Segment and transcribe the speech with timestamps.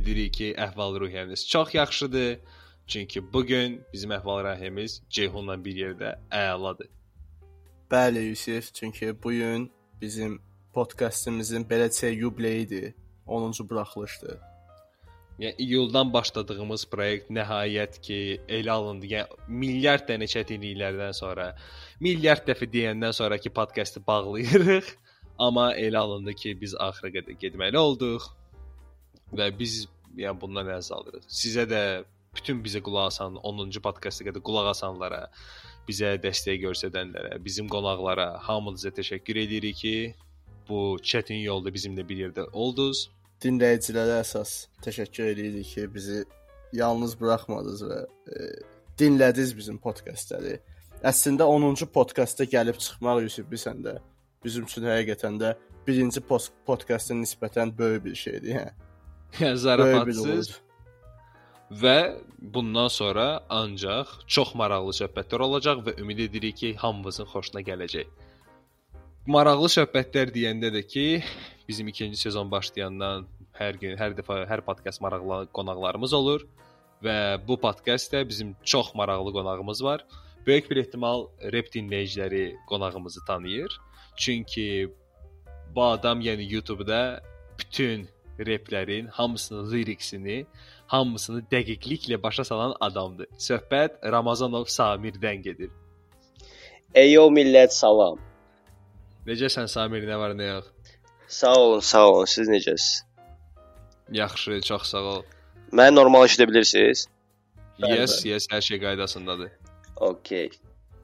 [0.00, 2.38] Edirik ki, əhval-ruhiyyəniz çox yaxşıdır.
[2.90, 6.88] Çünki bu gün bizim əhval-ruhiyyəmiz Ceyhunla bir yerdə əladır.
[7.90, 10.40] Bəli, Yusif, çünki bu gün bizim
[10.74, 12.94] podkastımızın beləçə yubileyidir.
[13.26, 14.38] 10-cu buraxılışdır.
[15.40, 19.06] Yəni iyuldan başladığımız proyekt nəhayət ki, elə alındı.
[19.14, 21.54] Yəni milyard dənə çətinliklərdən sonra,
[22.00, 24.90] milyard dəfə deyəndən sonrakı podkastı bağlayırıq.
[25.46, 28.28] Amma elə alındı ki, biz axıra qədər getməli olduq
[29.32, 29.84] və biz
[30.18, 31.26] yəni bundan əz alırıq.
[31.30, 31.82] Sizə də
[32.34, 35.26] bütün bizə qulaq asan 10-cu podkasta qədər qulaq asanlara,
[35.88, 39.94] bizə dəstək göstərənlərə, bizim qonaqlara hamınıza təşəkkür edirik ki,
[40.68, 43.08] bu çətin yolda bizimlə bir yerdə oldunuz.
[43.42, 46.22] Dinləyicilərə əsas təşəkkür edirik ki, bizi
[46.76, 48.50] yalnız buraxmadınız və e,
[49.00, 50.60] dinlədiniz bizim podkastları.
[51.10, 53.96] Əslində 10-cu podkastda gəlib çıxmaq Yusif bilsən də
[54.44, 55.54] bizim üçün həqiqətən də
[55.86, 58.89] birinci post podkastın nisbətən böyük bir şeydir, hə.
[59.40, 60.56] Yəni zarafatsız
[61.70, 68.08] və bundan sonra ancaq çox maraqlı söhbətlər olacaq və ümid edirik ki, hamımızın xoşuna gələcək.
[69.30, 71.22] Maraqlı söhbətlər deyəndə də ki,
[71.68, 76.46] bizim ikinci sezon başlayandan hər gün, hər dəfə hər podkast maraqlı qonaqlarımız olur
[77.04, 80.04] və bu podkastda bizim çox maraqlı qonağımız var.
[80.46, 83.80] Böyük bir ehtimal rep dinləyiciləri qonağımızı tanıyır.
[84.16, 84.90] Çünki
[85.74, 87.22] bu adam yəni YouTube-da
[87.58, 88.08] bütün
[88.46, 90.46] replərin hamısının liriksini,
[90.92, 93.28] hamısını dəqiqliklə başa salan adamdır.
[93.38, 95.70] Söhbət Ramazanov Samirdən gedir.
[96.94, 98.18] Eyo millət salam.
[99.28, 100.72] Necəsən Samir, nə var, nə yox?
[101.28, 102.24] Sağ olun, sağ olun.
[102.24, 103.04] Siz necəsiz?
[104.12, 105.22] Yaxşı, çox sağ ol.
[105.72, 107.06] Məni normal eşidə bilirsiniz?
[107.78, 109.52] Yes, yes, hər şey qaydasındadır.
[110.10, 110.50] Okay.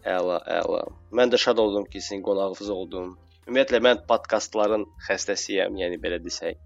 [0.06, 0.82] Əla, əla.
[1.14, 3.14] Mən də şad oldum ki, sizin qonağınız oldum.
[3.46, 6.58] Ümumiyyətlə mən podkastların xəstəsiyəm, yəni belə desək.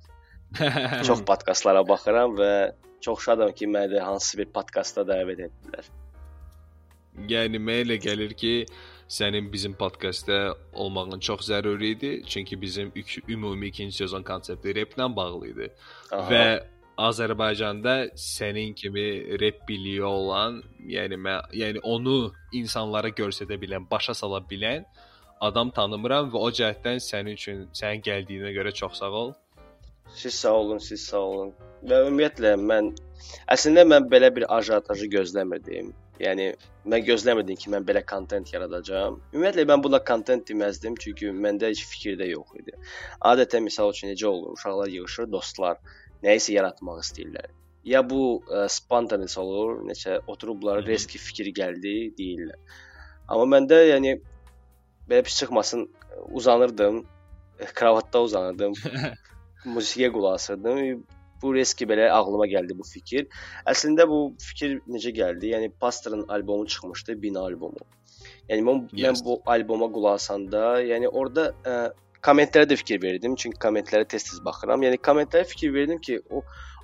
[1.08, 2.52] Çox podkastlara baxıram və
[3.00, 5.90] çox şadam ki, məni hansısa bir podkasta dəvət etdilər.
[7.30, 8.54] Yəni mənə elə gəlir ki,
[9.10, 15.08] sənin bizim podkastda olmağın çox zəruri idi, çünki bizim ük- ümumi ikinci sezon konsepti replə
[15.16, 15.70] bağlı idi.
[16.12, 16.28] Aha.
[16.30, 16.44] Və
[17.00, 24.42] Azərbaycanda sənin kimi rep biliyi olan, yəni mən, yəni onu insanlara göstərə bilən, başa sala
[24.50, 24.84] bilən
[25.40, 29.32] adam tanımıram və o cəhətdən sənin üçün sənin gəldiyinə görə çox sağ ol.
[30.14, 31.52] Siz sağ olun, siz sağ olun.
[31.86, 32.90] Və ümumiyyətlə mən
[33.54, 35.92] əslində mən belə bir ajotajı gözləmirdim.
[36.20, 36.50] Yəni
[36.92, 39.20] mən gözləmirdim ki, mən belə kontent yaradacağam.
[39.32, 42.76] Ümumiyyətlə mən buna kontent deməzdim, çünki məndə heç fikir də yox idi.
[43.32, 44.58] Adətən məsəl üçün necə olur?
[44.58, 45.80] Uşaqlar yığılır, dostlar
[46.26, 47.48] nəyisə yaratmaq istəyirlər.
[47.88, 52.58] Ya bu ə, spontaneous olur, neçə oturublar, reski fikir gəldi, deyirlər.
[53.30, 54.18] Amma məndə yəni
[55.08, 55.88] belə pis çıxmasın,
[56.36, 57.00] uzanırdım,
[57.74, 58.74] kravatda uzanırdım,
[59.64, 61.04] musiqiyə qulaq asırdım.
[61.42, 63.26] Bu reski belə ağlıma gəldi bu fikir.
[63.72, 65.54] Əslində bu fikir necə gəldi?
[65.54, 67.80] Yəni Pastor'ın albomu çıxmışdı, Bina albomu.
[68.50, 69.22] Yəni mən, Yes.
[69.22, 71.76] mən bu alboma qulaq asanda, yəni orada ə,
[72.26, 74.82] kommentlərə də fikir verdim, çünki kommentlərə tez-tez baxıram.
[74.84, 76.42] Yəni kommentlərə fikir verdim ki, o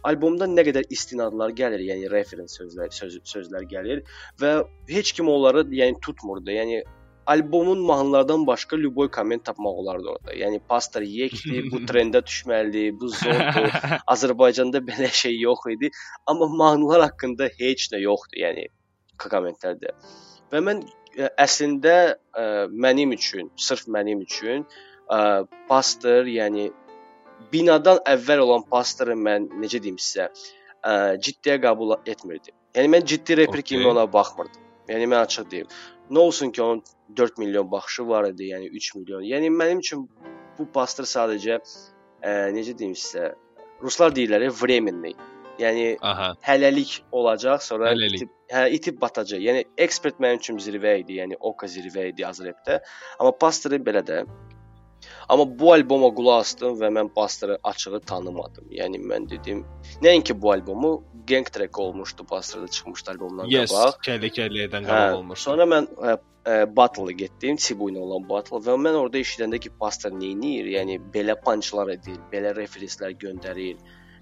[0.08, 4.04] albomda nə qədər istinadlar gəlir, yəni reference sözlər, söz, sözlər gəlir
[4.40, 4.52] və
[4.88, 6.54] heç kim onları yəni tutmurdu.
[6.56, 6.82] Yəni
[7.25, 10.33] albomun mahnılardan başqa любой komment tapmaq olardı orada.
[10.33, 13.69] Yəni Pastor yekdir, bu trendə düşməlidir, bu zordur.
[14.07, 15.91] Azərbaycanda belə şey yox idi,
[16.27, 18.67] amma mahnılar haqqında heç nə yoxdur, yəni
[19.21, 19.93] kommentlərdə.
[20.51, 20.81] Və mən
[21.17, 21.95] ə, əslində
[22.33, 22.47] ə,
[22.85, 24.65] mənim üçün, sırf mənim üçün
[25.11, 26.71] ə, Pastor, yəni
[27.53, 30.31] binadan əvvəl olan Pastor'ı mən necə deyim sizə,
[30.81, 32.57] ə, ciddiyə qəbul etmirdim.
[32.75, 33.77] Yəni mən ciddi reper Okey.
[33.77, 34.64] kimi ona baxmırdım.
[34.89, 35.67] Yəni mən açıq deyim.
[36.11, 36.83] Nə olsun ki, onun
[37.17, 39.21] 4 milyon baxışı var idi, yəni 3 milyon.
[39.27, 40.07] Yəni mənim üçün
[40.57, 43.31] bu Pastor sadəcə ə, necə deyim sizə,
[43.83, 45.15] ruslar deyirlər, ya, временный.
[45.61, 46.31] Yəni Aha.
[46.45, 48.23] hələlik olacaq, sonra Hələlik.
[48.23, 49.41] itib, hə, itib batacaq.
[49.43, 52.79] Yəni ekspert mənim üçün zirvə idi, yəni Oka zirvə idi Azrepdə.
[53.19, 54.23] Amma Pastor belə də.
[55.29, 58.67] Amma bu alboma qulaq asdım və mən Pastor açığı tanımadım.
[58.73, 59.63] Yəni mən dedim,
[60.01, 60.91] nəinki bu albomu
[61.28, 63.98] Gang Track olmuşdu, Pastorda çıxmışdı albomdan Yes, qabaq.
[64.06, 65.44] kəllə-kəllədən Hə, qabaq olmuş.
[65.48, 69.70] Sonra mən ə, ə, battle-a getdim, Cibu ilə olan battle və mən orada eşidəndə ki,
[69.80, 70.68] Pastor nə edir?
[70.76, 73.76] Yəni belə punchlar edir, belə referenslər göndərir.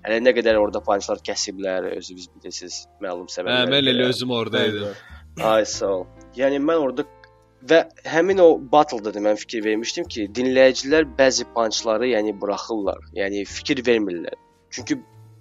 [0.05, 3.71] Hələ nə qədər orada punchlar kəsiblər, özünüz bilirsiniz, məlum Hə, səbəblər.
[3.73, 4.97] mən elə özüm oradaydım.
[5.43, 6.07] Ay sağ ol.
[6.37, 7.05] Yəni mən orada
[7.65, 7.79] və
[8.12, 13.00] həmin o battle-da da mən fikir vermişdim ki, dinləyicilər bəzi punchları yəni buraxırlar.
[13.17, 14.37] Yəni fikir vermirlər.
[14.71, 14.99] Çünki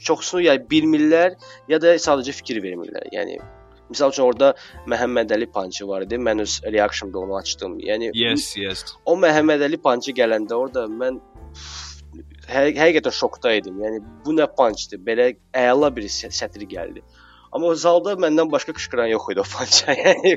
[0.10, 1.36] çoxsunu ya bilmirlər,
[1.72, 3.10] ya da sadəcə fikir vermirlər.
[3.16, 3.40] Yəni
[3.94, 4.54] Məsəl üçün orada
[4.90, 6.18] Məhəmməd Əli punchu var idi.
[6.18, 7.76] Mən öz reaksiyamda onu açdım.
[7.84, 8.86] Yəni Yes, yes.
[9.06, 11.20] o Məhəmməd Əli punchu gələndə orada mən
[12.50, 13.78] hə- həqiqətən şokda idim.
[13.84, 15.02] Yəni bu nə punchdur?
[15.04, 17.04] Belə əla bir sə- sətr gəldi.
[17.54, 19.94] Amma o zalda məndən başqa qışqıran yox idi o puncha.
[20.06, 20.32] Yəni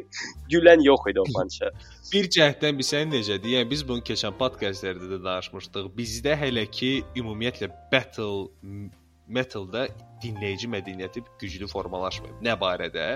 [0.52, 1.70] gülən yox idi o puncha.
[2.12, 3.54] Bir cəhətdən bilsən necədir?
[3.56, 5.88] Yəni biz bunu keçən podkastlarda da danışmışdıq.
[5.96, 6.92] Bizdə hələ ki
[7.22, 8.50] ümumiyyətlə battle
[9.28, 9.86] metalda
[10.22, 12.42] dinləyici mədəniyyəti güclü formalaşmayıb.
[12.44, 13.06] Nə barədə?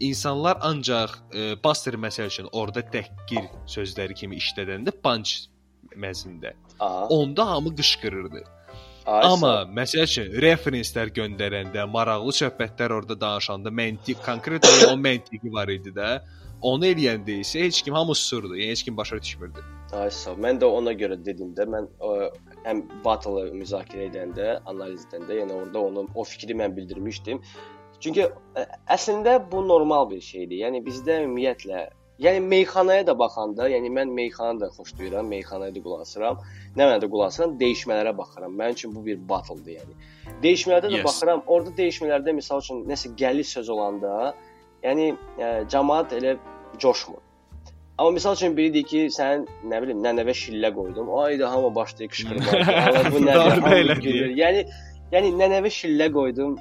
[0.00, 5.48] İnsanlar ancaq e, Buster məsəl üçün orada təhqir sözləri kimi işlədəndə punch
[5.96, 6.52] məzində.
[6.78, 7.06] Aha.
[7.10, 8.42] Onda hamı qışqırırdı.
[9.06, 15.70] Ay, Amma məsəl üçün referenslər göndərəndə, maraqlı söhbətlər orada danışanda məntiq, konkret o məntiqi var
[15.70, 16.16] idi də.
[16.66, 18.56] Onu eləyəndə isə heç kim hamı susurdu.
[18.58, 19.62] Yəni heç kim başa düşmürdü.
[19.94, 20.40] Ay sağ ol.
[20.42, 22.12] Mən də ona görə dedim də mən o,
[22.66, 27.42] həm battle-ı müzakirə edəndə, analiz edəndə, yəni orada onu o fikri mən bildirmişdim.
[28.00, 28.26] Çünki
[28.96, 30.66] əslində bu normal bir şeydir.
[30.66, 31.86] Yəni bizdə ümumiyyətlə
[32.16, 36.38] Yəni meyxanaya da baxanda, yəni mən meyxanı da xoşlayıram, meyxanaya da qulaq asıram.
[36.76, 38.54] Nə mənə də qulaq asıram, dəyişmələrə baxıram.
[38.56, 39.96] Mənim üçün bu bir battle-dır yəni.
[40.44, 41.04] Dəyişmələrdə də Yes.
[41.04, 41.42] baxıram.
[41.46, 44.32] Orada dəyişmələrdə məsəl üçün nəsə gəli söz olanda,
[44.86, 46.32] yəni ə, cəmaət elə
[46.80, 47.20] coşmur.
[47.98, 51.08] Amma məsəl üçün biri deyir ki, sən nə bilim, nənəvə şillə qoydum.
[51.16, 53.04] Ay da hamı başlayır qışqırmağa.
[53.14, 54.34] Bu nədir?
[54.36, 54.66] Yəni
[55.14, 56.58] yəni nənəvə şillə qoydum.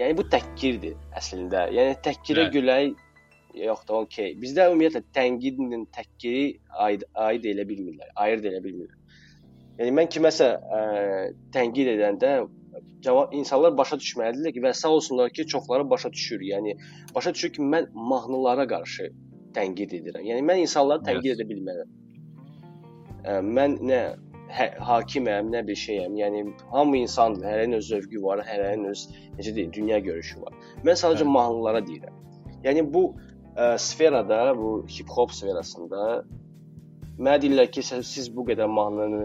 [0.00, 1.68] Yəni bu təhqirdir əslində.
[1.76, 2.98] Yəni təhqirə gülək
[3.62, 4.34] yox da okey.
[4.42, 6.44] Bizdə ümumiyyətlə tənqidlə təhqiri
[6.88, 8.98] aid aid elə bilmirlər, ayırd elə bilmirlər.
[9.78, 10.80] Yəni mən kiməsə ə,
[11.54, 12.38] tənqid edəndə
[13.04, 16.42] cavab insanlar başa düşməlidirlər ki, və sağ olsunlar ki, çoxları başa düşür.
[16.54, 16.74] Yəni
[17.14, 19.12] başa düşür ki, mən mahnılara qarşı
[19.56, 20.26] tənqid edirəm.
[20.30, 21.96] Yəni mən insanları tənqid edə bilmərəm.
[23.56, 24.02] Mən nə
[24.52, 26.16] hə, hakiməm, nə bir şeyəm.
[26.20, 29.04] Yəni hamı insandır, hərənin öz zövqü var, hərənin öz
[29.38, 30.56] necə deyim, dünya görüşü var.
[30.86, 31.34] Mən sadəcə Hə.
[31.36, 32.18] mahnılara deyirəm.
[32.66, 33.04] Yəni bu
[33.56, 36.22] ə, sferada, bu hip-hop sferasında
[37.18, 39.24] mənə deyirlər ki, siz, siz bu qədər mahnını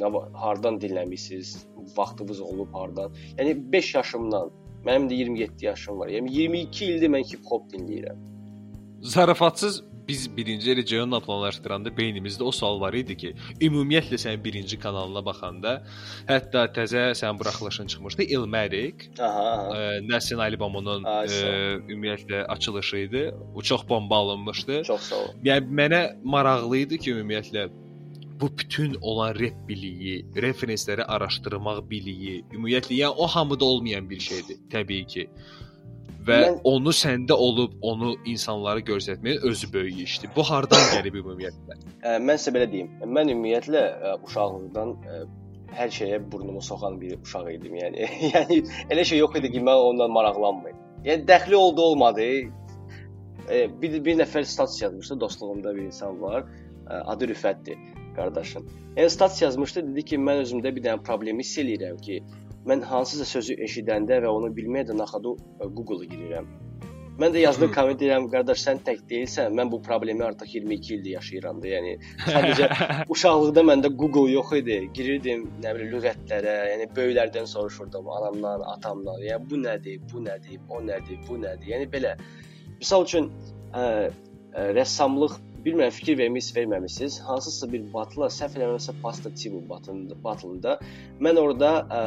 [0.00, 1.54] nə hardan dinləmisiniz?
[1.96, 3.14] Vaxtınız olub hardan?
[3.38, 4.52] Yəni 5 yaşımdan,
[4.86, 6.12] mənim də 27 yaşım var.
[6.12, 8.28] Yəni 22 ildir mən hip-hop dinləyirəm.
[9.02, 13.30] Zarafatsız biz birinci regionla planlaşdıranda beynimizdə o sual var idi ki,
[13.62, 15.72] ümumiyyətlə sən birinci kanalına baxanda,
[16.28, 19.76] hətta təzə sən buraxılışın çıxmışdı Ilmarik, Aha, aha.
[19.78, 21.84] ə, Nəsin albomunun Ay, ə, sağ ol.
[21.94, 23.24] ümumiyyətlə açılışı idi.
[23.54, 24.82] O çox bomba alınmışdı.
[24.90, 25.30] Çox sağ ol.
[25.46, 27.66] Yəni mənə maraqlı idi ki, ümumiyyətlə
[28.40, 34.58] bu bütün olan rep biliyi, referensləri araşdırmaq biliyi, ümumiyyətlə yəni o hamıda olmayan bir şeydir,
[34.70, 35.28] təbii ki.
[36.26, 40.30] Və Mən- onu səndə olub onu insanlara göstərmək özü böyük işdir.
[40.36, 41.78] Bu hardan gəlib ümumiyyətlə?
[42.02, 42.92] Ə, mən sizə belə deyim.
[43.02, 45.22] Mən ümumiyyətlə ə, uşaqlıqdan ə,
[45.78, 47.74] hər şeyə burnumu soxan bir uşaq idim.
[47.80, 48.60] Yəni yəni
[48.94, 50.78] elə şey yox idi ki, mən ondan maraqlanmayım.
[51.08, 52.28] Yəni dəxli oldu olmadı.
[53.48, 56.46] Ə, bir bir nəfər status yazmışdı, dostluğumda bir insan var.
[56.86, 57.82] Ə, adı Rüfətdir,
[58.16, 58.70] qardaşım.
[58.94, 62.22] Yəni status yazmışdı, dedi ki, mən özümdə bir dənə problem hiss eləyirəm ki,
[62.68, 66.50] mən hansısa sözü eşidəndə və onu bilməyə də naxadı ə, Google-a girirəm.
[67.20, 69.52] Mən də yazdım komment edirəm, qardaş sən tək deyilsən.
[69.58, 71.68] Mən bu problemi artıq 22 ildir yaşayıram da.
[71.68, 71.92] Yəni
[72.24, 72.68] sadəcə
[73.14, 74.78] uşaqlıqda məndə Google yox idi.
[74.96, 79.20] Girirdim, nə bilim, lüğətlərə, yəni böyüklərdən soruşurdum, anamdan, atamdan.
[79.28, 81.70] Yəni bu nədir, bu nədir, o nədir, bu nədir?
[81.74, 82.16] Yəni belə.
[82.80, 83.28] Məsəl üçün
[83.76, 87.20] ə, ə, rəssamlıq bilmirəm fikir vermisiniz, verməmisiniz.
[87.28, 90.78] Hansısa bir batla, səhv eləmirəmsə Pasta TV batında, batında
[91.20, 92.00] mən orada ə,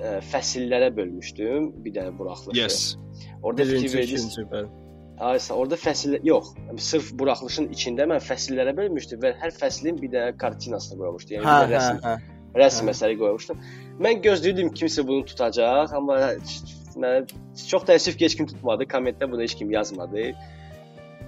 [0.00, 2.60] ə, fəsillərə bölmüşdüm bir dənə buraxılışı.
[2.60, 2.96] Yes.
[3.42, 4.68] Orada fikir Birinci, bəli.
[5.16, 6.50] Aysa orada fəsil yox,
[6.84, 11.38] sırf buraxılışın içində mən fəsillərə bölmüşdüm və hər fəslin bir dənə kartinasını qoymuşdum.
[11.38, 12.42] Yəni Hə, bir hə, rəsm, hə.
[12.60, 13.62] rəsm əsəri qoymuşdum.
[14.04, 16.18] Mən gözləyirdim kimsə bunu tutacaq, amma
[17.00, 17.30] mən
[17.64, 18.84] çox təəssüf ki, heç kim tutmadı.
[18.92, 20.28] Kommentdə bunu heç kim yazmadı.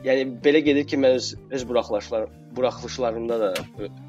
[0.04, 3.48] Yəni belə gedir ki, mən öz öz buraxılışlar buraxılışlarında da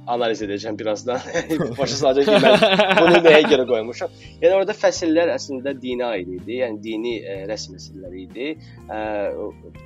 [0.07, 1.19] analiz edəcəm birazdan.
[1.79, 4.13] Başa salacağam ki, mən bunu nəyə görə qoymuşam.
[4.41, 6.59] Yəni orada fəsillər əslində dinə aid idi.
[6.61, 8.49] Yəni dini ə, rəsm məsələləri idi.
[8.87, 9.01] Ə,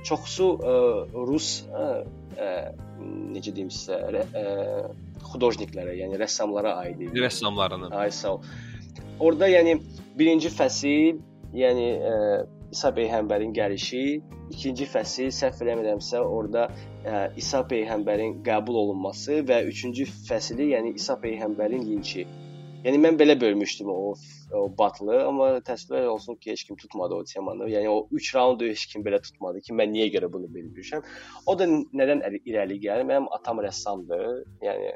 [0.08, 0.76] çoxsu ə,
[1.28, 1.88] rus ə,
[2.38, 2.50] ə,
[3.34, 4.46] necə deyim sizə, ə,
[5.32, 7.24] xudojniklərə, yəni rəssamlara aid idi.
[7.26, 7.94] Rəssamlarının.
[7.98, 8.42] Ay sağ ol.
[9.22, 9.78] Orada yəni
[10.18, 11.20] birinci fəsil,
[11.54, 12.14] yəni ə,
[12.74, 14.00] İsa peyğəmbərin gəlişi,
[14.54, 16.66] ikinci fəsil səhv eləmirəmsə, orada
[17.06, 22.26] ə, İsa peyğəmbərin qəbul olunması və üçüncü fəsili, yəni İsa peyğəmbərin linçi.
[22.84, 24.14] Yəni mən belə bölmüşdüm o
[24.54, 27.66] o batlı, amma təəssüflər olsun ki, heç kim tutmadı o temanı.
[27.72, 31.06] Yəni o 3 raundu heç kim belə tutmadı ki, mən niyə görə bunu bilmirəm.
[31.46, 33.08] O da nədən irəli gəlir?
[33.08, 34.44] Mənim atam rəssamdır.
[34.62, 34.92] Yəni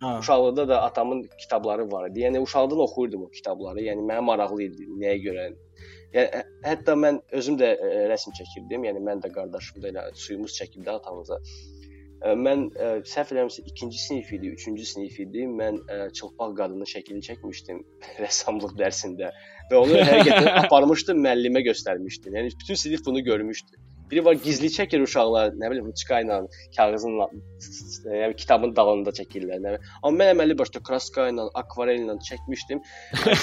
[0.00, 0.18] Ha.
[0.18, 2.20] uşaqlıqda da atamın kitabları var idi.
[2.20, 3.80] Yəni uşaqlıqdan oxuyurdum o kitabları.
[3.88, 5.46] Yəni mənə maraqlı idi nəyə görə.
[6.16, 8.86] Yəni hə- hətta mən özüm də ə, rəsm çəkirdim.
[8.88, 11.38] Yəni mən də qardaşım da elə suyumuz çəkildi atamıza.
[12.26, 15.46] Ə, Mən ə, səhv eləmirəmsə 2-ci sinif idi, 3-cü sinif idi.
[15.60, 17.82] Mən ə, çılpaq qadının şəklini çəkmişdim
[18.24, 19.32] rəssamlıq dərsində
[19.72, 22.38] və onu həqiqətən aparmışdım, müəllimə göstərmişdim.
[22.40, 23.80] Yəni bütün sinif bunu görmüşdü.
[24.10, 26.40] Biri var gizli çəkir uşaqlar, nə bilim ruçka ilə,
[26.76, 27.18] kağızın
[28.08, 29.88] yəni kitabın dalında çəkirlər, nə bilim.
[30.02, 32.84] Amma mən əməlli başda kraska ilə, akvarel ilə çəkmişdim.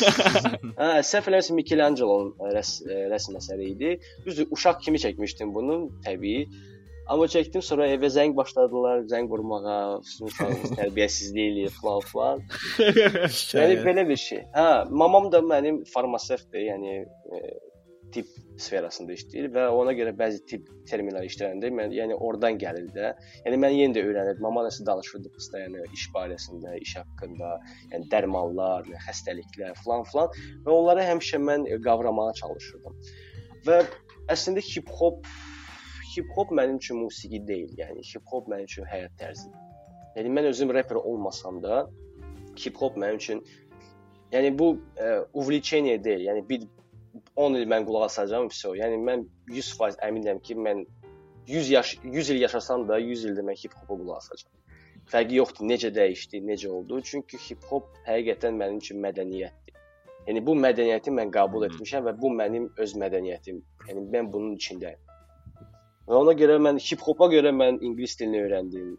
[0.82, 2.78] hə, səhv eləmirəmsə Michelangelo'nun rəs
[3.14, 3.98] rəsm əsəri idi.
[4.26, 6.48] Düzdür, uşaq kimi çəkmişdim bunu, təbii.
[7.14, 12.42] Amma çəkdim, sonra evə zəng başladılar, zəng vurmağa, uşağınız tərbiyəsizlik eləyir falan falan.
[13.62, 14.42] Yəni belə bir şey.
[14.56, 17.44] Hə, mamam da mənim farmasevtdir, yəni e,
[18.16, 23.12] tibb sferasında işləyir və ona görə bəzi tibb terminləri işləyəndə mən yəni oradan gəlir də.
[23.46, 24.46] Yəni mən yenə də öyrənirdim.
[24.46, 27.52] Mama nəsə danışırdı qızda, yəni iş barəsində, iş haqqında,
[27.92, 30.32] yəni dərmanlar, yəni xəstəliklər, falan-falan
[30.68, 32.96] və onları həmişə mən qavramağa çalışırdım.
[33.68, 33.82] Və
[34.32, 35.28] əslində hip-hop
[36.16, 39.62] hip-hop mənim üçün musiqi deyil, yəni hip-hop mənim üçün həyat tərzidir.
[40.16, 41.84] Yəni mən özüm reper olmasam da
[42.56, 43.44] hip-hop mənim üçün
[44.34, 46.26] Yəni bu e, uvlečenie deyil.
[46.28, 46.64] Yəni bir
[47.36, 48.72] 10 il mən qulaq asacağam, vəsə.
[48.80, 50.86] Yəni mən 100% əminəm ki, mən
[51.48, 54.54] 100 yaş 100 il yaşasam da 100 ildə mən hip-hopa qulaq asacağam.
[55.12, 57.02] Fərqi yoxdur necə dəyişdi, necə oldu.
[57.10, 59.82] Çünki hip-hop həqiqətən mənim üçün mədəniyyətdir.
[60.26, 63.60] Yəni bu mədəniyyəti mən qəbul etmişəm və bu mənim öz mədəniyyətim.
[63.90, 65.02] Yəni mən bunun içindəyəm.
[66.08, 68.96] Və ona görə mən hip-hopa görə mən ingilis dilini öyrəndim.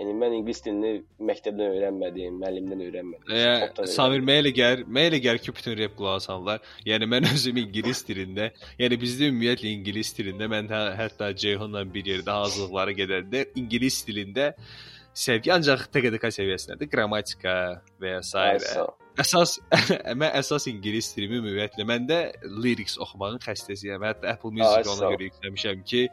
[0.00, 0.90] Yəni mən ingilis dilini
[1.28, 3.34] məktəbdən öyrənmədim, müəllimdən öyrənmədim.
[3.36, 7.28] E, Samir mənə elə gəlir, mənə elə gəlir ki, bütün rep qulaq asanlar, yəni mən
[7.28, 8.48] özüm ingilis dilində,
[8.80, 14.54] yəni bizdə ümumiyyətlə ingilis dilində mən hə, hətta Ceyhunla bir yerdə hazırlıqlara gedəndə ingilis dilində
[15.20, 17.54] səviyyə ancaq TQDK səviyyəsindədir, qrammatika
[18.00, 18.48] və s.
[19.20, 19.58] Əsas
[20.20, 22.20] mən əsas ingilis dilimi ümumiyyətlə məndə
[22.62, 24.06] lyrics oxumağın xəstəsiyəm.
[24.06, 26.06] Hətta Apple Music ona görə yükləmişəm ki,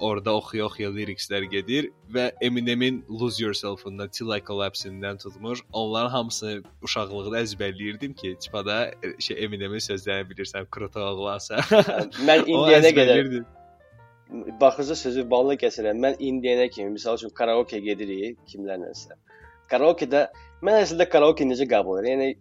[0.00, 7.42] orada oxuya-oxuya lyricslər gedir və Eminemin Lose Yourself-ından Till I Collapse-indən tutmuş, onların hamısını uşaqlıqda
[7.42, 11.62] əzbərləyirdim ki, tipada e, şey Eminemin sözlərini bilirsən, Kruto oğlansa.
[12.28, 13.32] Mən indiyənə qədər
[14.60, 16.02] baxıcı sözü ballı kəsirəm.
[16.04, 19.16] Mən indiyənə kimi, məsəl üçün karaoke gedirik kimlərləsə.
[19.72, 20.28] Karaokedə
[20.64, 22.22] mən əslində karaoke necə qəbul edirəm?
[22.22, 22.36] Yəni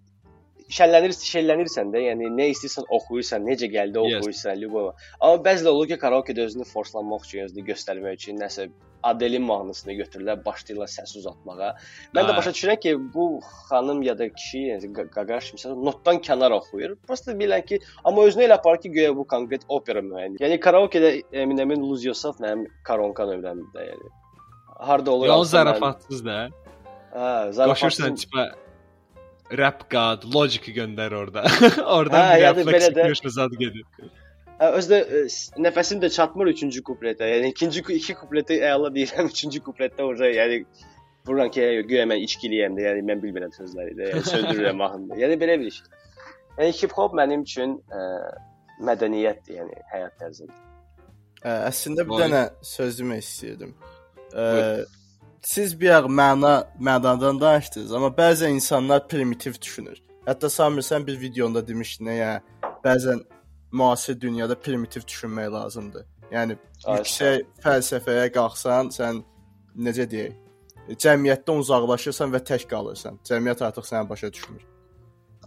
[0.73, 4.61] şəllənirsən, şəllənirsən də, yəni nə istəyirsən oxuyursan, necə gəldi oxuyursan, yes.
[4.63, 4.91] Lyubova.
[5.19, 8.67] Amma bəzilə olur ki, karaoke-də özünü forslanmaq üçün, özünü göstərmək üçün nəsə
[9.07, 11.69] Adelin mahnısını götürürlər, başlayırlar səs uzatmağa.
[12.17, 12.27] Mən ha.
[12.27, 12.37] də hə.
[12.39, 13.27] başa düşürəm ki, bu
[13.69, 16.97] xanım ya da kişi, yəni Qaqaş məsələn notdan kənar oxuyur.
[17.07, 20.41] Prosta bilən ki, amma özünü elə aparır ki, guya bu konkret opera müəllimi.
[20.41, 21.13] Yəni karaoke-də
[21.45, 23.91] Eminemin Lose Yourself mənim Karonka nömrəmdədir.
[23.93, 24.13] Yəni
[24.89, 25.27] harda olur?
[25.27, 26.39] Yalnız zarafatsız da.
[27.13, 27.69] Hə, zarafatsız.
[27.69, 28.49] Qoşursan tipə
[29.49, 31.43] tipa rap god, logic göndər orada.
[31.97, 33.85] Oradan Hə, bir yəni refleks belə də- çıxmış zad gedir.
[34.59, 37.27] Hə, özdə ə, s- nəfəsim də çatmır 3-cü kupletə.
[37.29, 40.63] Yəni ikinci ku- iki kupleti əla deyirəm, 3-cü kupletdə orada yəni
[41.27, 45.17] Buran ki, güya mən içkiliyəm də, yəni mən bilmirəm sözləri də, yəni söndürürəm mahnını.
[45.19, 45.89] Yəni belə bir şey.
[46.57, 48.03] Yəni hip hop mənim üçün ə,
[48.87, 50.53] mədəniyyətdir, yəni həyat tərzidir.
[51.43, 52.21] Ə, əslində bir Vay.
[52.23, 53.73] dənə söz demək istəyirdim.
[54.31, 54.87] Ə, Buyur.
[55.51, 56.53] Siz bir yağ məna
[56.87, 59.97] mənadan danışdınız, amma bəzən insanlar primitiv düşünür.
[60.27, 62.33] Hətta Samir sən bir videonda demişdin, ya
[62.85, 63.19] bəzən
[63.71, 66.05] müasir dünyada primitiv düşünmək lazımdır.
[66.35, 69.21] Yəni yüksək fəlsəfəyə qalxsan, sən
[69.85, 70.33] necə deyək,
[71.03, 73.21] cəmiyyətdən uzaqlaşırsan və tək qalırsan.
[73.29, 74.63] Cəmiyyət artıq səni başa düşmür.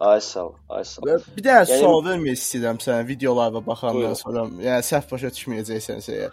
[0.01, 1.09] Ay sağ ol, ay sağ ol.
[1.37, 4.21] Bir dənə Yəni- sual vermək istəyirəm sənə videolara baxandan Buyur.
[4.25, 4.43] sonra.
[4.69, 6.33] Yəni səhv başa düşməyəcəksənsə əgər.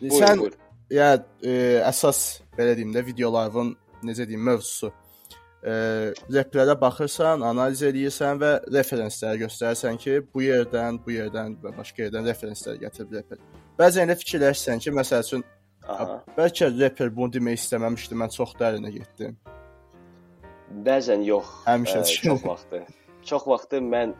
[0.00, 0.54] Buyur, Sən buyur.
[0.90, 1.54] Yəni e,
[1.86, 3.74] əsas belə deyim də videoların
[4.04, 4.92] necə deyim mövzusu
[5.64, 5.74] e,
[6.34, 12.28] replərə baxırsan, analiz eləyirsən və referensləri göstərirsən ki, bu yerdən, bu yerdən və başqa yerdən
[12.28, 13.40] referenslər gətirib reper.
[13.78, 15.44] Bəzən elə fikirləşirsən ki, məsəl üçün
[15.84, 16.22] Aha.
[16.32, 19.34] Bəlkə rapper bunu demək istəməmişdi, mən çox dərinə getdim.
[20.86, 21.50] Bəzən yox.
[21.66, 22.30] Həmişə ə, çıxır.
[22.30, 22.80] çox vaxtı.
[23.28, 24.14] Çox vaxtı mən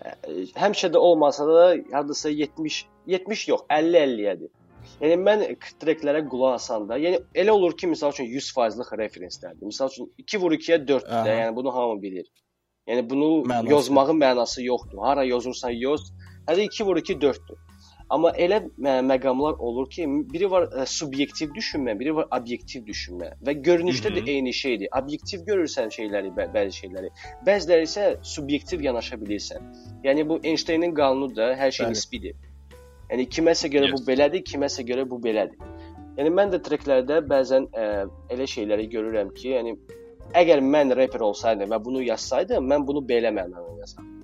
[0.00, 0.14] ə,
[0.56, 4.50] həmişə də olmasa da hardasa 70 70 yox, 50 50-yədir.
[5.02, 5.44] Yəni mən
[5.82, 9.62] treklərə qulaq asanda, yəni elə olur ki, məsəl üçün 100%lıq referenslərdir.
[9.70, 11.24] Məsəl üçün 2 vur 2-yə 4-dür Aha.
[11.28, 12.26] də, yəni bunu hamı bilir.
[12.88, 13.70] Yəni bunu Mənası.
[13.70, 14.98] yozmağın mənası yoxdur.
[15.04, 16.12] Hara yozursan yoz,
[16.48, 17.58] hələ 2 vur 2 4-dür.
[18.10, 23.34] Amma elə mə- məqamlar olur ki, biri var ə, subyektiv düşünmə, biri var obyektiv düşünmə
[23.44, 24.28] və görünüşdə də Mhm.
[24.34, 24.88] eyni şeydir.
[25.02, 27.10] Obyektiv görürsən şeyləri, bə bəzi şeyləri.
[27.46, 29.60] Bəziləri isə subyektiv yanaşa bilirsən.
[30.04, 32.34] Yəni bu Einsteinın qanunu da hər şey nisbidir.
[33.10, 34.06] Yəni kiməsə görə bu Yes.
[34.08, 35.56] belədir, kiməsə görə bu belədir.
[36.18, 37.86] Yəni mən də treklərdə bəzən ə,
[38.34, 39.76] elə şeyləri görürəm ki, yəni
[40.36, 44.14] əgər mən rapper olsaydım və bunu yazsaydım, mən bunu belə mənada yazardım.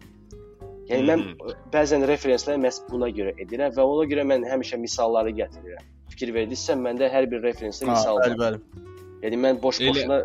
[0.90, 5.32] Yəni mən ə, bəzən referensləri məhz buna görə edirəm və ona görə mən həmişə misalları
[5.38, 5.86] gətirirəm.
[6.12, 8.58] Fikir verdinizsə, məndə hər bir referensdə Ha, misal bəli, var.
[8.58, 8.82] bəli.
[9.24, 10.18] Yəni mən boş-boşuna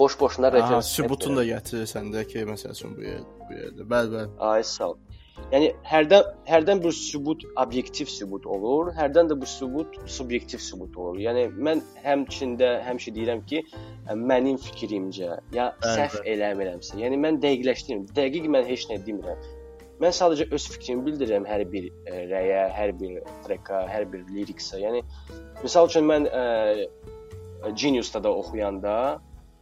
[0.00, 3.86] boş-boşuna referens sübutunu da gətirirsən də ki, məsəl üçün bu yer, bu yerdə.
[3.92, 4.30] Bəli, bəli.
[4.50, 4.96] Ay sağ ol.
[5.52, 11.20] Yəni hərdən hərdən bir sübut obyektiv sübut olur, hərdən də bu sübut subyektiv sübut olur.
[11.22, 13.62] Yəni mən həmçində həmişə deyirəm ki,
[14.32, 18.08] mənim fikrimcə ya səhv eləmirəmsə, yəni mən dəqiqləşdirirəm.
[18.16, 19.46] Dəqiq mən heç nə demirəm.
[20.02, 21.86] Mən sadəcə öz fikrimi bildirirəm hər bir
[22.32, 24.80] rəyə, hər bir treka, hər bir liriksə.
[24.82, 25.04] Yəni
[25.62, 26.42] misal üçün mən ə,
[27.72, 28.96] Genius-da da oxuyanda,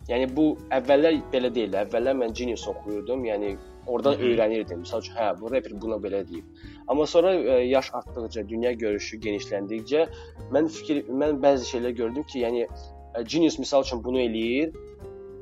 [0.09, 1.79] yəni bu əvvəllər belə deyildi.
[1.85, 3.55] Əvvəllər mən Genius oxuyurdum, yəni
[3.88, 4.24] oradan Mhm.
[4.28, 4.80] öyrənirdim.
[4.86, 6.46] Məsəl üçün, hə, bu rapper buna belə deyib.
[6.88, 10.08] Amma sonra ə, yaş artdıqca, dünya görüşü genişləndikcə
[10.54, 12.68] mən fikir mən bəzi şeylər gördüm ki, yəni
[13.16, 14.74] ə, Genius misal üçün bunu eləyir.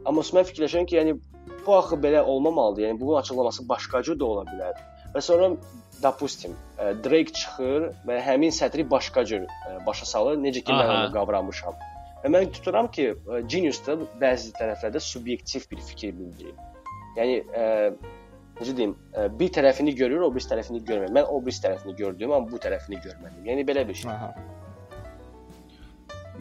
[0.06, 1.18] Amma mən fikirləşirəm ki, yəni
[1.66, 2.82] bu axı belə olmamalıdır.
[2.88, 4.80] Yəni bunun açıqlaması başqacı da ola bilər.
[5.16, 5.52] Və sonra
[6.02, 10.88] допустим, ə, Drake çıxır və həmin sətri başqa cür ə, başa salır, necə ki mən
[10.88, 11.04] Aha.
[11.04, 11.74] onu qavramışam.
[12.24, 16.56] Və mən tuturam ki, ə, Genius-da bəzi tərəflərdə subyektiv bir fikir bildirir.
[17.18, 17.94] Yəni ə,
[18.63, 18.97] necə deyim,
[19.39, 21.13] bir tərəfini görür, o bir tərəfini görmür.
[21.21, 23.47] Mən o bir tərəfini gördüm, amma bu tərəfini görmədim.
[23.51, 24.11] Yəni belə bir şey.
[24.15, 24.33] Aha.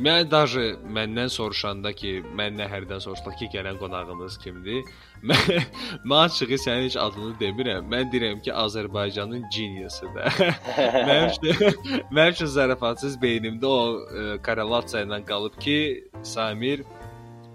[0.01, 4.85] Mən daşı məndən soruşanda ki, mən nəhərdən soruşduq ki, gələn qonağımız kimdir?
[5.29, 5.65] Mən
[6.07, 7.89] mən açığı sənin heç adını demirəm.
[7.91, 10.39] Mən deyirəm ki, Azərbaycanın geniusudur.
[11.09, 11.77] mənim üçün
[12.09, 15.77] mənim üçün zarafatsız beynimdə o ə, korrelasiya ilə qalıb ki,
[16.23, 16.85] Samir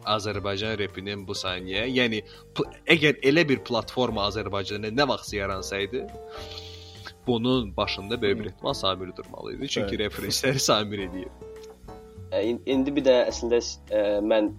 [0.07, 2.23] Azərbaycan repinin bu saniyə, yəni
[2.95, 6.07] əgər elə bir platforma Azərbaycanda nə vaxt yaransaydı,
[7.27, 9.69] bunun başında böyük bir ehtimal Samir durmalı idi.
[9.69, 10.07] Çünki Evet.
[10.13, 11.27] referensləri Samir edir.
[12.33, 13.59] İn- İndi bir də əslində
[13.91, 14.53] ə, mən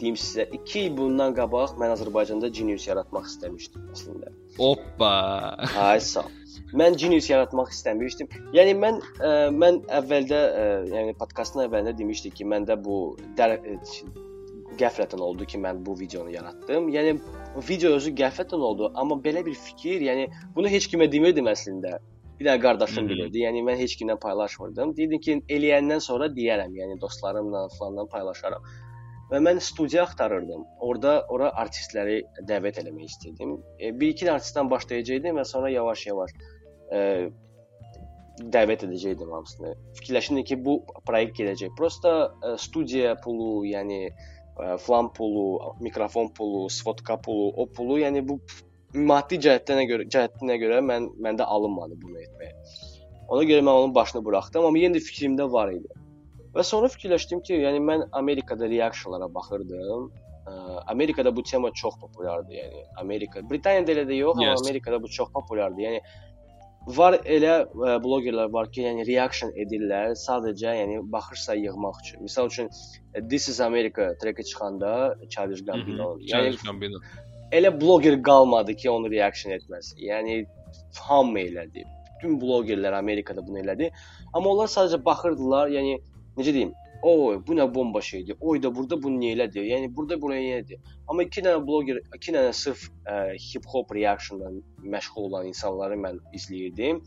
[0.00, 4.32] deyim sizə 2 il bundan qabaq mən Azərbaycanda Genius yaratmaq istəmişdim əslində.
[4.58, 5.10] Hoppa.
[5.76, 6.26] Ay sağ.
[6.76, 8.28] Mən Genius yaratmaq istəmişdim.
[8.56, 13.78] Yəni mən ə, mən əvvəldə ə, yəni podkastın əvvəlində demişdik ki, məndə bu dər, ə,
[14.80, 16.88] qəflətən oldu ki, mən bu videonu yaratdım.
[16.94, 17.16] Yəni
[17.68, 21.98] video özü qəflətən oldu, amma belə bir fikir, yəni bunu heç kimə demirdim əslində.
[22.38, 23.10] Bir dənə qardaşım Mhm.
[23.12, 23.38] bilirdi.
[23.46, 24.96] Yəni mən heç kimlə paylaşmırdım.
[24.96, 28.62] Dedim ki, eləyəndən sonra deyərəm, yəni dostlarımla falandan paylaşaram.
[29.30, 30.66] Və mən studiya axtarırdım.
[30.80, 33.56] Orda ora artistləri dəvət eləmək istirdim.
[33.80, 36.30] E, bir iki artistdən başlayacaqdım və sonra yavaş-yavaş
[36.92, 37.00] e,
[38.54, 39.72] dəvət edəcəkdim hamısını.
[39.98, 40.76] Fikirləşirdim ki, bu
[41.08, 41.72] proyekt gedəcək.
[41.78, 42.12] Prosta
[42.44, 48.38] e, studiya pulu, yəni e, flan pulu, mikrofon pulu, svodka pulu, o pulu, yəni bu
[48.94, 52.54] maddi cəhətdən görə, cəhətinə görə mən məndə alınmadı bunu etməyə.
[53.28, 55.88] Ona görə mən onun başını buraxdım, amma yenə də fikrimdə var idi.
[56.56, 60.06] Və sonra fikirləşdim ki, yəni mən Amerikada reaksiyalara baxırdım.
[60.46, 60.52] Ə,
[60.94, 64.62] Amerikada bu tema çox populyardır, yəni Amerika, Britaniyada elə də yox, amma Yes.
[64.64, 65.82] Amerikada bu çox populyardır.
[65.82, 66.00] Yəni
[66.86, 72.22] var elə ə, blogerlər var ki, yəni reaction edirlər sadəcə, yəni baxırsa yığmaq üçün.
[72.28, 76.14] Məsəl üçün ə, This is America treki çıxanda Childish Gambino.
[76.20, 77.02] Yəni Childish Gambino.
[77.52, 79.98] elə bloger qalmadı ki, onu reaction etməsin.
[80.02, 80.46] Yəni
[81.08, 81.84] hamı elədi.
[82.16, 83.90] Bütün blogerlər Amerikada bunu elədi.
[84.34, 85.98] Amma onlar sadəcə baxırdılar, yəni
[86.38, 86.72] necə deyim?
[87.02, 87.12] O,
[87.46, 88.36] bu nə bomba şeydir.
[88.40, 89.62] Oy da burada bunu niyə elədi?
[89.70, 90.78] Yəni burada buraya niyə elədi?
[91.08, 94.50] Amma iki dənə bloger, iki dənə sırf ə, hip-hop reactionla
[94.94, 97.02] məşğul olan insanları mən izləyirdim.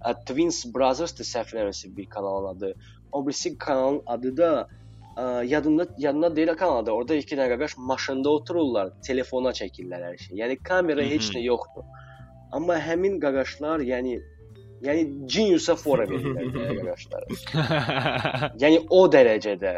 [0.00, 2.72] Ə, Twins Brothers-dır səhv eləmirəmsə bir kanalın adı.
[3.12, 4.50] O birisi kanalın adı da
[5.16, 6.90] ə, yadımda yadımda deyil kanal adı.
[6.90, 10.38] Orada iki dənə qaqaş maşında otururlar, telefona çəkirlər hər şey.
[10.40, 11.84] Yəni kamera heç nə yoxdur.
[12.52, 14.18] Amma həmin qaqaşlar, yəni
[14.86, 15.04] yəni
[15.36, 17.26] geniusa fora verirlər qaqaşlar.
[18.62, 19.74] Yəni o dərəcədə.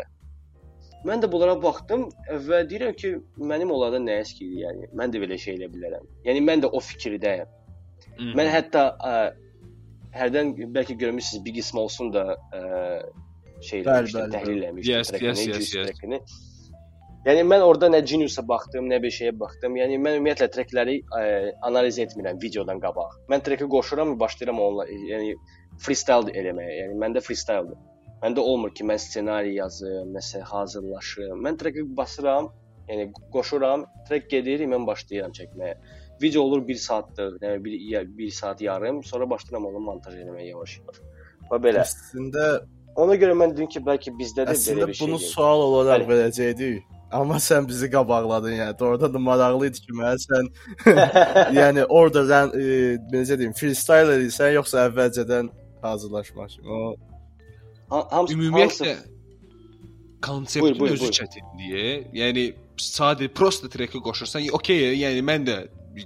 [1.06, 2.08] Mən də bunlara baxdım
[2.48, 3.12] və deyirəm ki,
[3.50, 6.08] mənim onlardan nə əskidir, yəni mən də belə şey eləyə bilərəm.
[6.26, 7.52] Yəni mən də o fikirdəyəm.
[8.36, 9.14] Mən hətta ə,
[10.16, 12.62] hərdən bəlkə görmüsüz Biggie Smalls'un da ə,
[13.62, 16.36] şey Bəli, eləmişdim, bəli, təhlil eləmişdim Yes, yes, yes, yes.
[17.26, 19.74] Yəni mən orada nə Genius-a baxdım, nə bir şeyə baxdım.
[19.80, 21.22] Yəni mən ümumiyyətlə trackləri ə,
[21.66, 23.16] analiz etmirəm videodan qabaq.
[23.32, 25.32] Mən tracki qoşuram, başlayıram onunla, yəni
[25.82, 26.76] freestyle eləməyə.
[26.84, 27.80] Yəni məndə freestyle-dır.
[28.22, 31.42] Məndə olmur ki, mən ssenari yazım, nəsə hazırlaşım.
[31.48, 32.52] Mən tracki basıram,
[32.92, 35.74] yəni qoşuram, track gedir, mən başlayıram çəkməyə.
[36.22, 41.02] Video olur 1 saatlıq, yəni 1 1 saat yarım, sonra başlayıram onu montaj etməyə yavaş-yavaş.
[41.50, 41.82] Və belə.
[41.82, 42.46] Əslində
[42.96, 45.06] Ona görə mən dedim ki, bəlkə bizdə də əslində belə bir şey.
[45.06, 45.32] bunu gedir.
[45.34, 46.22] sual olaraq Bəli.
[47.12, 48.74] Amma sən bizi qabaqladın yəni.
[48.82, 50.48] Orada da maraqlı idi ki, mən sən
[51.60, 52.64] yəni orada sən e,
[53.14, 55.50] necə deyim, freestyle edirsən yoxsa əvvəlcədən
[55.82, 56.68] hazırlaşmaq kimi.
[56.68, 56.96] O
[57.90, 59.10] Ha- hamısı Ümumiyyətlə hamısı-
[60.26, 61.88] konseptin Buyur, buyur, özü çətinliyi.
[62.18, 62.44] Yəni
[62.82, 65.56] sadə prosta treki qoşursan, okey, yəni mən də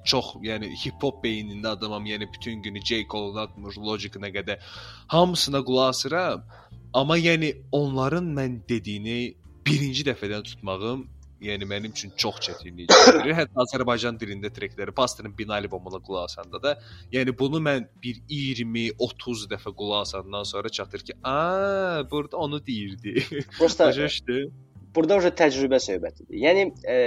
[0.05, 2.05] çox, yəni hip hop beynində adamam.
[2.07, 3.07] Yəni bütün günü J.
[3.11, 4.59] Cole-dan atmış, Logic-nə qədər
[5.09, 6.45] hamısına qulaq asıram.
[6.95, 9.35] Amma yəni onların mən dediyini
[9.70, 11.06] birinci dəfədən tutmağım
[11.46, 13.36] yəni mənim üçün çox çətinlik çəkdirir.
[13.40, 16.76] Hətta Azərbaycan dilində trekləri Pastorun Bin albomuna qulaq asanda da,
[17.14, 23.16] yəni bunu mən bir 20-30 dəfə qulaq asandan sonra çatır ki, "A, burada onu deyirdi."
[23.60, 24.52] Prosta Başa düşdü?
[24.96, 26.38] burada уже təcrübə söhbətidir.
[26.40, 26.98] Yəni e,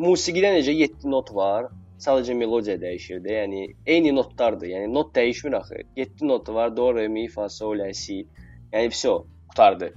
[0.00, 1.68] musiqidə necə 7 not var,
[2.00, 3.34] sadəcə melodiya dəyişir də.
[3.42, 4.70] Yəni eyni notlardır.
[4.74, 5.82] Yəni not dəyişmir axı.
[5.96, 8.22] 7 not var, do, re, mi, fa, sol, la, si.
[8.72, 9.16] Yəni vəsə
[9.50, 9.92] qutardı.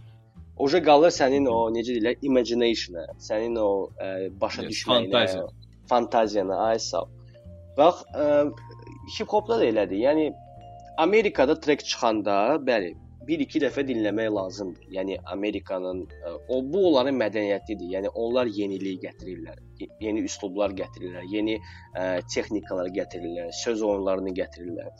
[0.58, 3.68] Oje qalır sənin o necə deyirlər, imagination-a, sənin o
[4.02, 4.08] ə,
[4.42, 5.44] başa düşməyinə, fantaziya.
[5.90, 7.02] fantaziyana, ay sağ.
[7.04, 7.10] ol.
[7.78, 8.00] Bax,
[9.18, 10.00] hip hopda da elədir.
[10.02, 10.24] Yəni
[10.98, 12.34] Amerikada trek çıxanda,
[12.66, 12.90] bəli,
[13.28, 14.88] bir iki dəfə dinləmək lazımdır.
[14.96, 17.86] Yəni Amerikanın ə, o bu onların mədəniyyətidir.
[17.94, 19.58] Yəni onlar yenilik gətirirlər.
[19.80, 21.54] ye- Yeni üslublar gətirirlər, yeni
[21.94, 24.90] ə, texnikalar gətirirlər, söz oyunlarını gətirirlər.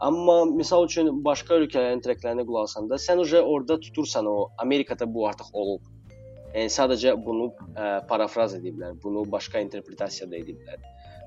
[0.00, 5.26] Amma misal üçün başqa ölkələrin treklərinə qulaq asanda sən uje orada tutursan o Amerikada bu
[5.28, 5.82] artıq olub.
[6.54, 10.80] Yəni sadəcə bunu ə, parafraz ediblər, bunu başqa interpretasiyada ediblər.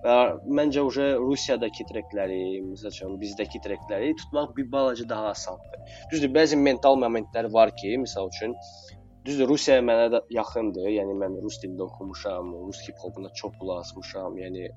[0.04, 0.16] Və
[0.60, 5.94] məncə uje Rusiyadakı trekləri, məsəl üçün bizdəki trekləri tutmaq bir balaca daha asandır.
[6.12, 8.58] Düzdür, bəzi mental momentlər var ki, misal üçün
[9.24, 10.90] düzdür Rusiya mənə də yaxındır.
[10.98, 14.36] Yəni mən rus dilində oxumuşam, rus hip hopuna çox qulaq asmışam.
[14.42, 14.68] Yəni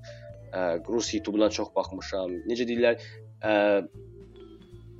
[0.52, 2.34] ə, rus YouTube-dan çox baxmışam.
[2.50, 3.00] Necə deyirlər,
[3.42, 3.54] ə,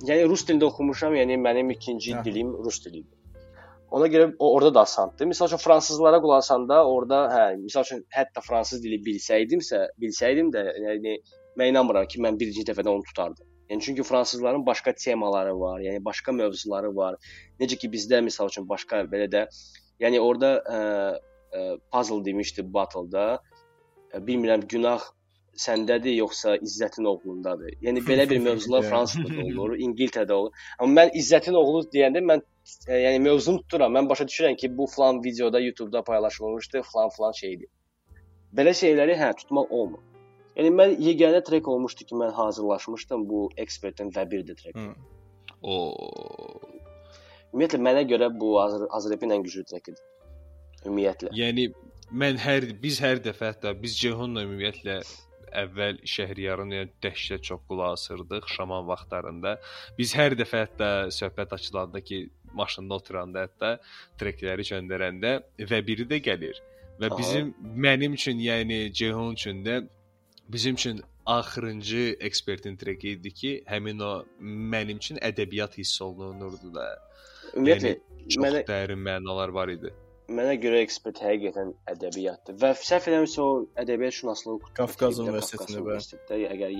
[0.07, 2.23] yəni rus dilində oxumuşam, yəni mənim ikinci Hə.
[2.25, 3.13] dilim rus dilidir.
[3.95, 5.29] Ona görə o orada da asandır.
[5.31, 10.63] Məsəl üçün fransızlara qulaq asanda orada hə, məsəl üçün hətta fransız dili bilsəydimsə, bilsəydim də,
[10.83, 11.13] yəni
[11.57, 13.47] mən inanmıram ki, mən birinci dəfədə onu tutardım.
[13.71, 17.15] Yəni çünki fransızların başqa temaları var, yəni başqa mövzuları var.
[17.59, 19.45] Necə ki bizdə məsəl üçün başqa belə də
[20.03, 20.79] yəni orada ə,
[21.51, 23.25] ə, puzzle demişdi battle-da.
[24.11, 25.03] Ə, bilmirəm günah
[25.61, 27.77] səndədir yoxsa İzzətin oğlundadır.
[27.85, 28.85] Yəni belə bir mövzular.
[28.89, 30.67] Fransada da olur, İngiltərədə olur.
[30.79, 32.43] Amma mən İzzətin oğlu deyəndə mən
[32.87, 33.95] e, yəni mövzunu tuturam.
[33.97, 37.69] Mən başa düşürəm ki, bu falan videoda YouTube-da paylaşılmışdı, falan falan şeydir.
[38.57, 40.03] Belə şeyləri hə tutmaq olmur.
[40.57, 44.79] Yəni mən yeganə trek olmuşdu ki, mən hazırlaşmışdım bu ekspertin və bir də trek.
[45.61, 45.75] O
[47.53, 50.01] Ümumiyyətlə mənə görə bu Azərbaycan ən güclü trekidir.
[50.85, 51.31] Ümumiyyətlə.
[51.37, 51.69] Yəni
[52.21, 54.99] mən hər biz hər dəfə hətta biz Cehonla ümumiyyətlə
[55.61, 59.57] əvvəl Şəhriyarın yəni dəhşət çox qulaq asırdıq şaman vaxtlarında.
[59.97, 63.75] Biz hər dəfə hətta söhbət açılanda ki, maşında oturanda hətta
[64.19, 65.33] trekləri göndərəndə
[65.71, 66.59] və biri də gəlir.
[66.97, 67.17] Və Aha.
[67.19, 67.53] bizim
[67.87, 69.83] mənim üçün, yəni Cehon üçün də
[70.49, 76.87] bizim üçün axırıncı ekspertin treki idi ki, həmin o mənim üçün ədəbiyyat hiss olunurdu da.
[77.53, 79.93] Ümumiyyətlə Çox mənə dərin mənalar var idi.
[80.27, 82.57] Mənə görə ekspert həqiqətən ədəbiyyatdır.
[82.61, 83.51] Və səhv eləmirəmsə o
[83.83, 85.85] ədəbiyyat şünaslığı Qafqaz Universitetində bəli.
[85.85, 86.77] Universitetdə əgər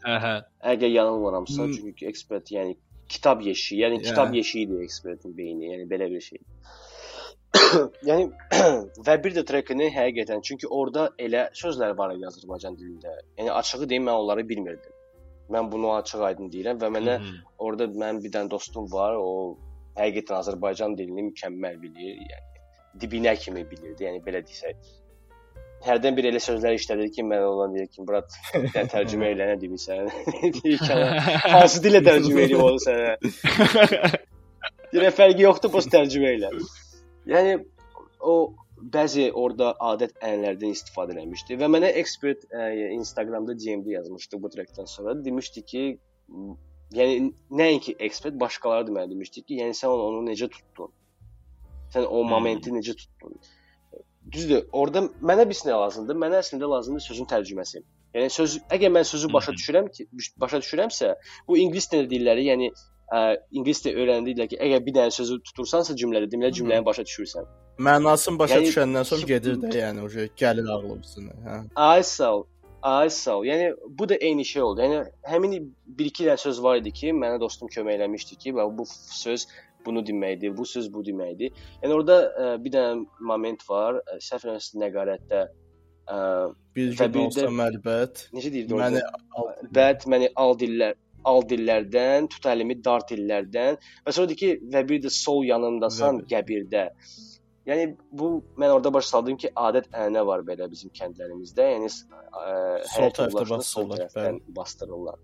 [0.00, 0.34] Hə,
[0.64, 1.72] əgər yanılmıramsa, Hmm.
[1.76, 2.76] çünki ekspert yəni
[3.08, 4.10] kitab yeşiyi, yəni Ya.
[4.10, 6.38] kitab yeşiyidir ekspertin beyni, yəni belə bir şey.
[8.08, 8.30] yəni
[9.06, 13.16] və bir də trekini həqiqətən çünki orada elə sözlər var idi Azərbaycan dilində.
[13.38, 14.92] Yəni açığı deyim mən onları bilmirdim.
[15.50, 17.36] Mən bunu açıq aydın deyirəm və mənə Mhm.
[17.58, 19.58] orada mənim bir dənə dostum var, o
[19.98, 22.49] həqiqətən Azərbaycan dilini mükəmməl bilir, yəni
[22.98, 24.78] dibinə kimi bilirdi, yəni belə desək.
[25.84, 28.34] Hərdən bir elə sözlər işlədir ki, mən ona deyir ki, brat,
[28.74, 30.10] sən tərcümə elə nə demirsən?
[30.58, 33.14] deyir ki, "Ana, hansı dilə tərcümə edeyim onu sənə?
[34.92, 36.50] Deyirəm fərqi yoxdur, prosta tərcümə elə.
[37.30, 37.54] Yəni
[38.20, 38.34] o
[38.94, 44.88] bəzi orada adət ənənlərdən istifadə eləmişdi və mənə ekspert ə, Instagramda DM-də yazmışdı bu trekdən
[44.90, 45.14] sonra.
[45.24, 45.84] Demişdi ki,
[46.96, 47.30] yəni
[47.62, 50.92] nəinki ekspert, başqaları da mənə demişdi ki, yəni sən onu, onu necə tutdun?
[51.94, 53.38] Sən o momenti necə tutdun?
[54.30, 56.18] Düzdür, orada mənə bir nə lazımdır?
[56.22, 57.82] Mənə əslində lazımdır sözün tərcüməsi.
[58.14, 60.06] Yəni söz əgər mən sözü başa düşürəm ki,
[60.42, 61.14] başa düşürəmsə,
[61.48, 63.20] bu ingilis dilində deyirləri, yəni ə,
[63.54, 67.46] ingilis dili öyrəndikdə ki, əgər bir dənə sözü tutursansa cümlədə, deməli cümləni başa düşürsən.
[67.86, 70.08] Mənasını başa Yəni- düşəndən sonra gedir də, yəni o
[70.42, 71.60] gəlir ağlımızına, hə.
[71.76, 72.44] Ay sağ ol.
[72.82, 73.44] Ay sağ ol.
[73.44, 74.80] Yəni bu da eyni şey oldu.
[74.80, 75.00] Yəni
[75.30, 75.56] həmin
[75.98, 79.46] 1-2 dənə söz var idi ki, mənə dostum kömək eləmişdi ki, və bu söz
[79.86, 81.52] bunu deməkdir, bu söz bu deməkdir.
[81.82, 86.18] Yəni orada ə, bir dənə moment var, ə, səhv eləmirəmsə nəqarətdə ə,
[86.76, 89.00] Bir gün olsa məlbət necə deyirdi orada?
[89.00, 90.94] məni Bəd məni al dillər
[91.28, 93.76] al dillərdən, tut əlimi dar dillərdən.
[94.06, 96.84] Və sonra deyir ki, və bir də sol yanımdasan Və bir- qəbirdə.
[97.68, 101.66] Yəni bu mən orada başa saldım ki, adət ənənə var belə bizim kəndlərimizdə.
[101.74, 102.54] Yəni ə,
[102.88, 105.18] Sol tərəfdə yoldaşını sol tərəfdən bastırırlar.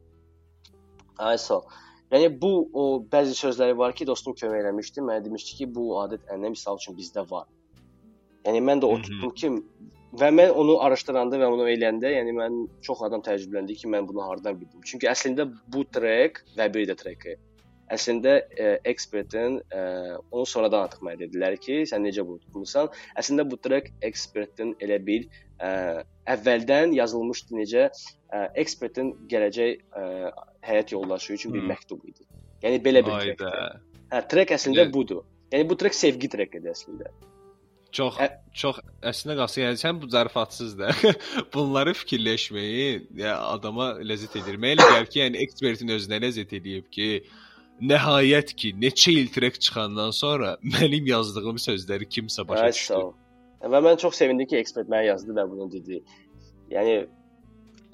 [1.18, 1.56] Ay sağ.
[1.56, 1.64] ol.
[2.12, 5.02] Yəni bu o bəzi sözləri var ki, dostum kömək eləmişdi.
[5.08, 7.48] Mənə demişdi ki, bu adət ənənə misal üçün bizdə var.
[8.46, 9.50] Yəni mən də oturtdum ki,
[10.20, 14.22] və mən onu araşdıranda və onu eləyəndə, yəni mən çox adam təəccübləndi ki, mən bunu
[14.22, 14.84] hardan bildim.
[14.86, 17.34] Çünki əslində bu trek və bir də treki
[17.94, 19.82] əslində e, ekspertin e,
[20.30, 22.88] onu sonradan artıq mənə dedilər ki, sən necə bunu tutmusan?
[23.20, 25.26] Əslində bu trek ekspertin elə bir
[25.60, 25.70] e,
[26.34, 30.08] əvvəldən yazılmışdı necə e, ekspertin gələcək e,
[30.66, 31.70] həyat yoldaşı üçün bir Hmm.
[31.74, 32.26] məktub idi.
[32.64, 33.78] Yəni belə bir trekdir.
[34.10, 35.22] Hə, trek əslində Yəni- budur.
[35.52, 37.10] Yəni bu trek sevgi trekidir əslində.
[37.96, 40.90] Çox Ə- çox əslində qalsa, yəni sən bu zarafatsız da
[41.54, 42.88] bunları fikirləşməyi
[43.22, 44.58] ya adama ləzzət edir.
[44.60, 47.08] Mənə elə gəlir ki, yəni ekspertin özünə ləzzət eləyib ki,
[47.80, 53.02] nəhayət ki, neçə il trek çıxandan sonra mənim yazdığım sözləri kimsə başa Ay, düşdü.
[53.66, 56.00] Və mən çox sevindim ki, ekspert mənə yazdı və bunu dedi.
[56.72, 56.96] Yəni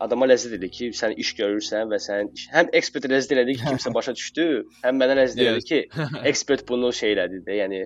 [0.03, 2.47] adama ləzzət edir ki, sən iş görürsən və sənin iş...
[2.55, 4.47] həm ekspert ləzzət elədi ki, kimsə başa düşdü,
[4.87, 5.83] həm mənə ləzzət elədi ki,
[6.31, 7.85] ekspert bunu şey elədi də, yəni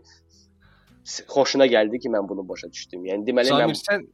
[1.32, 3.04] xoşuna gəldi ki, mən bunu başa düşdüm.
[3.10, 4.08] Yəni deməli Samir mən sən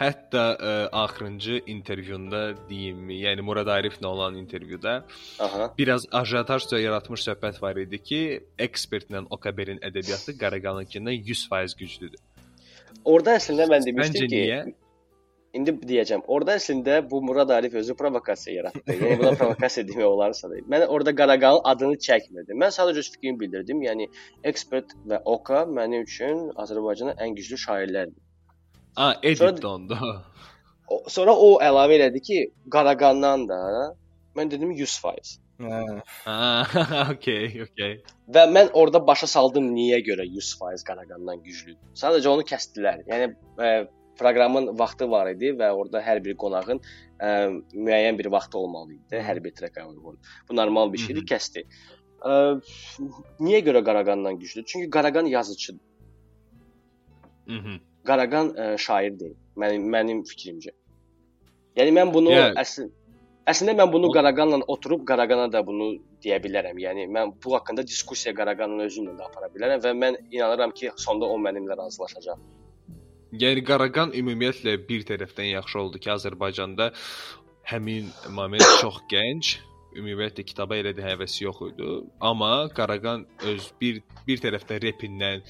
[0.00, 5.04] hətta ə, axırıncı intervyunda deyimmi, yəni Murad Ariflə olan intervyuda
[5.38, 8.20] aha, biraz ajotaj yaratmış söhbət var idi ki,
[8.58, 12.20] ekspertlə OKB-in ədəbiyyatı Qaraqanınkindən 100% güclüdür.
[13.04, 14.62] orada əslində mən demişdim Məncə ki, niyə?
[15.58, 16.20] İndi deyəcəm.
[16.30, 18.94] Orada əslində bu Murad Arif özü provokasiya yaratdı.
[19.02, 20.60] Yəni buna provokasiya demək olarsa da.
[20.70, 22.56] Mən orada Qaraqanın adını çəkmirdim.
[22.62, 23.82] Mən sadəcə öz fikrimi bildirdim.
[23.82, 24.06] Yəni
[24.44, 28.22] ekspert və Oka mənim üçün Azərbaycanın ən güclü şairləridir.
[29.00, 29.98] A, edit Sonra- dondu.
[30.90, 32.36] O, sonra o əlavə elədi ki,
[32.74, 33.58] Qaraqandan da
[34.34, 35.28] mən dedim 100%.
[35.62, 35.82] Hə.
[36.24, 36.38] Ha,
[37.12, 37.92] okey, okey.
[38.34, 41.78] Və mən orada başa saldım niyə görə 100% Qaraqandan güclüdür.
[42.00, 43.04] Sadəcə onu kəsdilər.
[43.06, 43.28] Yəni
[43.62, 43.70] ə,
[44.18, 47.30] proqramın vaxtı var idi və orada hər bir qonağın ə,
[47.76, 50.18] müəyyən bir vaxtı olmalı idi, hər bir treka uyğun.
[50.48, 51.62] Bu normal bir şeydir, kəsdi.
[52.26, 52.34] Ə,
[53.38, 54.66] niyə görə Qaraqandan güclüdür?
[54.66, 55.86] Çünki Qaraqan yazıçıdır.
[57.46, 57.78] Mhm.
[58.06, 59.36] Qaraqan ə, şair deyil.
[59.60, 60.72] Mənim mənim fikrimcə.
[61.78, 62.54] Yəni mən bunu Yeah.
[62.60, 62.88] əsl
[63.50, 66.76] Əslində mən bunu Qaraqanla oturub Qaraqana da bunu deyə bilərəm.
[66.78, 71.26] Yəni mən bu haqqında diskussiya Qaraqanın özüylə də apara bilərəm və mən inanıram ki, sonda
[71.26, 72.38] o mənimlə razılaşacaq.
[73.40, 76.90] Yəni Qaraqan ümumiyyətlə bir tərəfdən yaxşı oldu ki, Azərbaycanda
[77.72, 79.56] həmin moment çox gənc,
[79.96, 81.90] ümumiyyətlə kitaba elə də həvəsi yox idi.
[82.20, 85.46] Amma Qaraqan öz bir bir tərəfdən repindən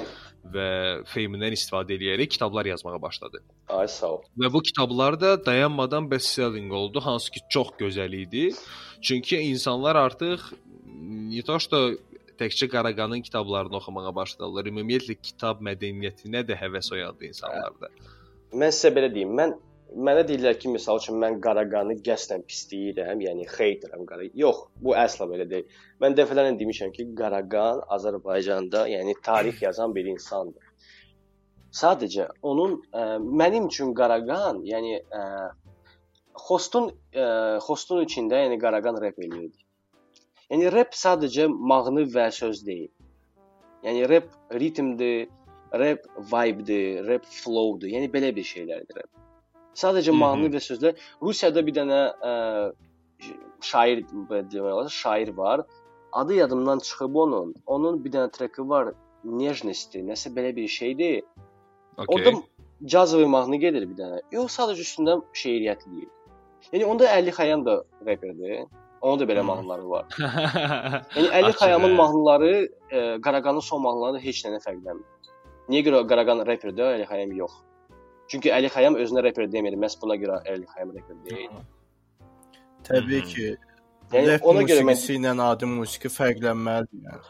[0.55, 0.69] və
[1.11, 3.43] filmindən istifadə edərək kitablar yazmağa başladı.
[3.69, 4.21] Ay sağ ol.
[4.41, 8.51] Və bu kitablar da dayanmadan best-selling oldu, hansı ki çox gözəl idi.
[9.03, 10.51] Çünki insanlar artıq
[11.31, 11.79] Nitoşda
[12.41, 14.69] təkcə Qaraqanın kitablarını oxumağa başladılar.
[14.73, 17.91] Ümumiyyətlə kitab mədəniyyətinə də həvəs oyandı insanlarda.
[18.53, 19.55] Mən sizə belə deyim, mən
[19.95, 24.27] mənə deyirlər ki, məsəl üçün mən Qaraqanı qəsdən pisləyirəm, yəni xeytirəm Qara.
[24.39, 25.79] Yox, bu əsla belə deyil.
[26.03, 30.69] Mən dəfələrlə demişəm ki, Qaraqan Azərbaycanda, yəni tarix yazan bir insandır.
[31.81, 33.07] Sadəcə onun ə,
[33.43, 35.25] mənim üçün Qaraqan, yəni ə,
[36.49, 39.67] hostun ə, hostun içində, yəni Qaraqan rep eləyirdi.
[40.51, 42.91] Yəni rep sadəcə mahnı və söz deyil.
[43.87, 45.31] Yəni rep ritmdir,
[45.79, 47.91] rep vibe-dir, rep flow-dur.
[47.91, 49.20] Yəni belə bir şeylərdir rep.
[49.81, 50.99] Sadəcə mahnı və sözlər.
[51.23, 52.33] Rusiyada bir dənə ə,
[53.65, 55.65] şair demək olar, şair var.
[56.13, 57.55] Adı yadımdan çıxıb onun.
[57.67, 58.95] Onun bir dənə treki var.
[59.25, 61.23] Nejnosti, nəsə belə bir şeydir.
[61.97, 62.17] Okay.
[62.17, 62.43] Onda
[62.85, 64.21] cazvı mahnı gedir bir dənə.
[64.33, 66.11] Yox, sadəcə üstündə şeiriyyət deyil.
[66.73, 68.67] Yəni onda 50 Xayan da rapperdir.
[69.01, 70.05] Onun da belə mahnıları var.
[71.17, 72.53] yəni Əli Xayamın mahnıları
[72.91, 75.33] e, Qaraqanın son mahnıları heç nəyə fərqlənmir.
[75.73, 77.55] Niyə görə Qaraqan rapperdir, Əli Xayam yox?
[78.31, 79.75] Çünki Əli Xəyam özünə reper demir.
[79.81, 81.51] Məhz buna görə Əli Xəyam reper deyil.
[82.87, 83.29] Təbii Mhm.
[83.33, 83.57] ki,
[84.13, 87.03] Yəni rap ona görə musiqisi ilə adi musiqi fərqlənməlidir.
[87.07, 87.23] Yəni.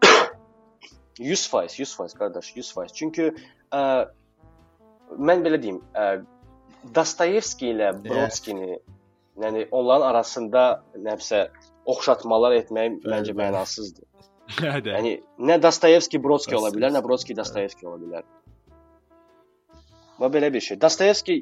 [1.32, 2.94] 100%, 100% qardaş, 100%.
[2.98, 3.28] Çünki
[3.72, 3.82] ə,
[5.18, 6.24] mən belə deyim, ə,
[6.96, 8.78] Dostoyevski ilə Brodskini,
[9.42, 10.62] yəni onların arasında
[10.96, 11.42] nəsə
[11.90, 14.06] oxşatmalar etmək məncə mənasızdır.
[14.60, 14.80] Hə.
[14.82, 17.02] Yəni nə Dostoyevski Brodski ola bilər, nə.
[17.04, 18.24] Brodski Dostoyevski ola bilər.
[20.20, 20.80] Və belə bir şey.
[20.80, 21.32] Dostoyevski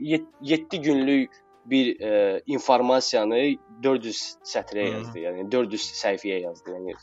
[0.40, 1.30] 7 günlük
[1.70, 3.40] bir e, informasiyanı
[3.82, 5.22] 400 sətrə yazdı.
[5.24, 6.74] Yəni 400 səhifəyə yazdı.
[6.76, 6.94] Yəni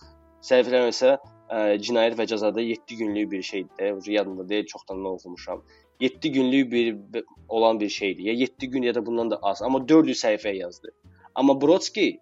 [0.49, 1.57] səhifələməsə e,
[1.88, 4.11] cinayət və cəzada 7 günlük bir şeydir.
[4.11, 5.63] Yadımda deyil, çoxdan da oxumuşam.
[5.99, 8.23] 7 günlük bir olan bir şeydir.
[8.23, 10.93] Ya 7 gün ya da bundan da az, amma 400 səhifəyə yazdı.
[11.35, 12.19] Amma Brodski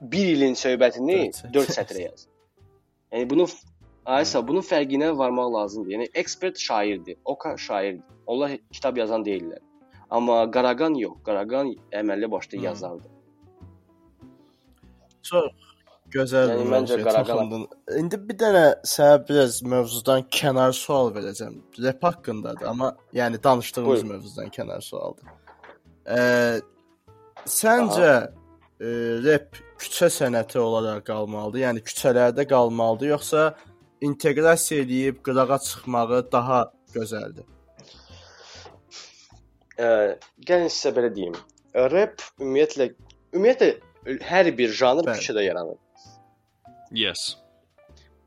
[0.00, 1.54] 1 ilin söhbətini Dörd sətr.
[1.54, 2.30] 4 sətrə yazdı.
[3.12, 3.46] Yəni bunu
[4.10, 5.90] Aysa bunun fərqinə varmaq lazımdır.
[5.94, 8.04] Yəni ekspert şairdir, Oka şairdir.
[8.26, 9.62] Onlar kitab yazan deyillər.
[10.10, 11.18] Amma Qaraqan yox.
[11.26, 12.62] Qaraqan əməlli başlı Hı.
[12.64, 13.08] yazardı.
[15.22, 15.50] Çox
[16.14, 17.68] gözəl Yəni, məncə toxundun.
[18.00, 21.60] İndi bir dənə sənə biraz mövzudan kənar sual verəcəm.
[21.84, 24.12] Rap haqqındadır, amma yəni danışdığımız Buyurun.
[24.14, 25.26] mövzudan kənar sualdır.
[26.06, 26.20] Ə,
[27.46, 28.90] səncə ə,
[29.26, 31.66] rap küçə sənəti olaraq qalmalıdır?
[31.66, 33.44] Yəni küçələrdə qalmalıdır, yoxsa
[34.00, 36.60] inteqrasiya edib qırağa çıxmağı daha
[36.94, 37.46] gözəldir?
[39.80, 39.90] Ə,
[40.48, 41.36] gəlin sizə belə deyim.
[41.74, 42.90] Rap ümumiyyətlə
[43.34, 43.70] ümumiyyətlə
[44.26, 45.78] hər bir janr küçədə yaranır.
[46.96, 47.36] Yes.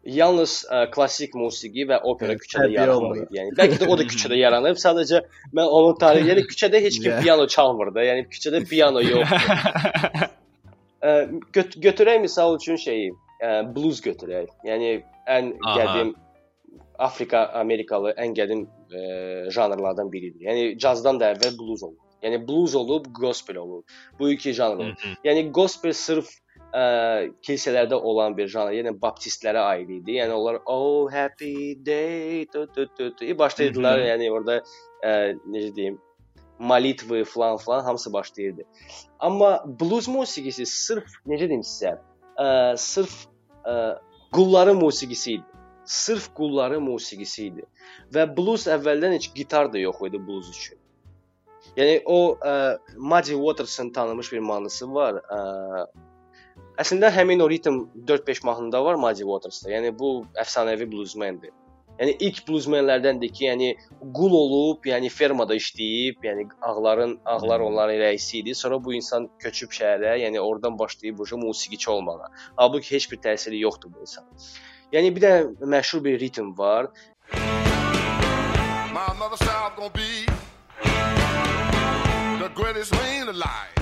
[0.04, 3.22] Yalnız ə, klassik musiqi və opera Evet, küçədə yaranmır.
[3.32, 4.80] Yəni bəlkə də o da küçədə yaranıb.
[4.82, 5.22] Sadəcə
[5.56, 7.22] mən onun tarihi, yəni küçədə heç kim Yeah.
[7.24, 8.04] piano çalmır da.
[8.04, 10.28] Yəni küçədə piano yoxdur.
[11.04, 11.14] Ə,
[11.56, 13.10] göt götürək misal üçün şeyi,
[13.44, 14.52] ə, blues götürək.
[14.68, 14.94] Yəni
[15.30, 15.76] ən Aha.
[15.78, 16.14] qədim
[17.04, 19.04] Afrika, Amerikalı ən qədim ə,
[19.54, 20.46] janrlardan biridir.
[20.48, 22.00] Yəni cazdan da əvvəl blues olub.
[22.24, 23.84] Yəni blues olub, gospel olub.
[24.20, 25.04] Bu iki janr olub.
[25.28, 26.30] Yəni gospel sırf
[26.72, 26.86] ə,
[27.46, 30.18] kilsələrdə olan bir janr, yəni baptistlərə aid idi.
[30.22, 34.06] Yəni onlar oh happy day tu tu tu tu başlayırdılar.
[34.14, 34.62] Yəni orada
[35.04, 36.00] ə, necə deyim,
[36.60, 38.64] malitvı falan falan hamısı başlayırdı.
[39.20, 41.98] Amma blues musiqisi sırf necə deyim sizə,
[42.40, 43.26] ə, sırf
[44.32, 45.44] qulların musiqisi idi.
[45.86, 47.66] Sırf qulların musiqisi idi.
[48.14, 50.80] Və blues əvvəldən heç gitar da yox idi blues üçün.
[51.78, 55.20] Yəni o ə, Muddy Waters'ın tanınmış bir mahnısı var.
[55.32, 55.40] Ə,
[56.84, 59.72] əslində həmin o ritm 4-5 mahnıda var Muddy Waters'da.
[59.74, 61.54] Yəni bu əfsanəvi bluesmendir.
[62.00, 63.68] Yəni ilk bluesmenlərdəndir ki, yəni
[64.18, 68.56] qul olub, yəni fermada işləyib, yəni ağların ağlar onların rəisi idi.
[68.58, 72.32] Sonra bu insan köçüb şəhərə, yəni oradan başlayıb bu musiqiçi olmağa.
[72.58, 74.26] Halbuki heç bir təsiri yoxdur bu insan.
[74.92, 75.34] Yəni bir də
[75.76, 76.90] məşhur bir ritm var.
[78.94, 80.26] My mother was gonna be
[82.40, 83.78] the greatest man alive.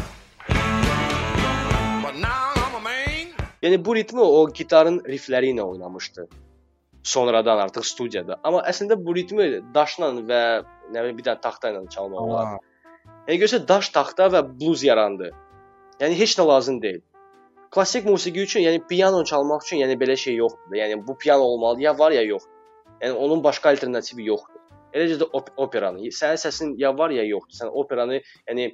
[2.04, 3.28] But now I'm a man.
[3.64, 6.28] Yəni bu ritmi o gitarın riffləri ilə oynamışdı.
[7.04, 8.38] Sonradan artıq studiyada.
[8.44, 10.42] Amma əslində bu ritmi daşla və
[10.94, 12.60] nə bilim bir dənə taxta ilə çalmaq olar.
[13.28, 15.32] Yəni görsə daş taxta və blues yarandı.
[16.02, 17.02] Yəni heç nə lazım deyil.
[17.72, 20.76] Klassik musiqi üçün, yəni piano çalmaq üçün, yəni belə şey yoxdur.
[20.76, 22.44] Yəni bu piano olmalı, ya var ya yox.
[23.02, 24.60] Yəni onun başqa alternativi yoxdur.
[24.94, 26.12] Eləcə də op operanı.
[26.12, 27.56] Sənin səsin ya var ya yoxdur.
[27.64, 28.74] Sən operanı, yəni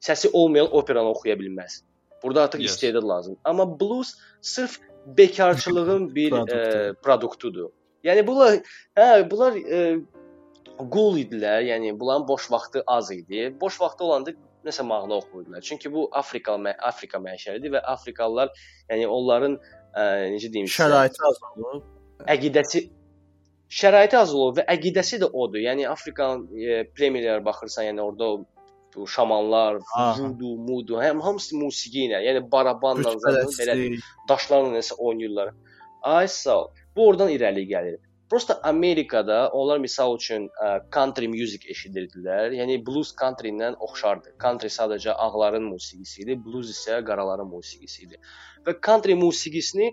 [0.00, 1.84] səsi olmayan operanı oxuya bilməzsən.
[2.22, 2.70] Burada artıq Yes.
[2.70, 3.36] istedad lazım.
[3.44, 4.80] Amma blues sırf
[5.16, 7.70] bekarçılığın bir e, produktudur.
[8.04, 8.60] Yəni bunlar
[8.96, 9.80] hə, bunlar e,
[10.78, 11.64] qul idilər.
[11.72, 13.48] Yəni bunların boş vaxtı az idi.
[13.60, 14.34] Boş vaxtı olanda
[14.66, 15.60] nəsə mahnı oxuyurdular.
[15.60, 18.52] Çünki bu Afrika Afrika mənşəlidir və Afrikalılar,
[18.90, 19.58] yəni onların
[19.94, 21.84] ə, necə deyim Şəraiti az olub.
[22.26, 22.84] əqidəsi
[23.80, 25.60] şəraiti az olub və əqidəsi də odur.
[25.62, 28.30] Yəni Afrikanın e, premierlərə baxırsan, yəni orada
[28.96, 29.78] bu şamanlar,
[30.18, 33.76] vudu, mudu, həm hamısı musiqi ilə, yəni barabanla zaten belə
[34.28, 35.54] daşlarla nəsə oynayırlar.
[36.02, 36.68] Ay sağ ol.
[36.96, 37.98] Bu oradan irəli gəlir.
[38.30, 42.52] Prosta Amerikada onlar misal üçün ə, country music eşidirdilər.
[42.58, 44.34] Yəni blues country ilə oxşardı.
[44.42, 48.20] Country sadəcə ağların musiqisi idi, blues isə qaraların musiqisi idi.
[48.66, 49.88] Və country musiqisini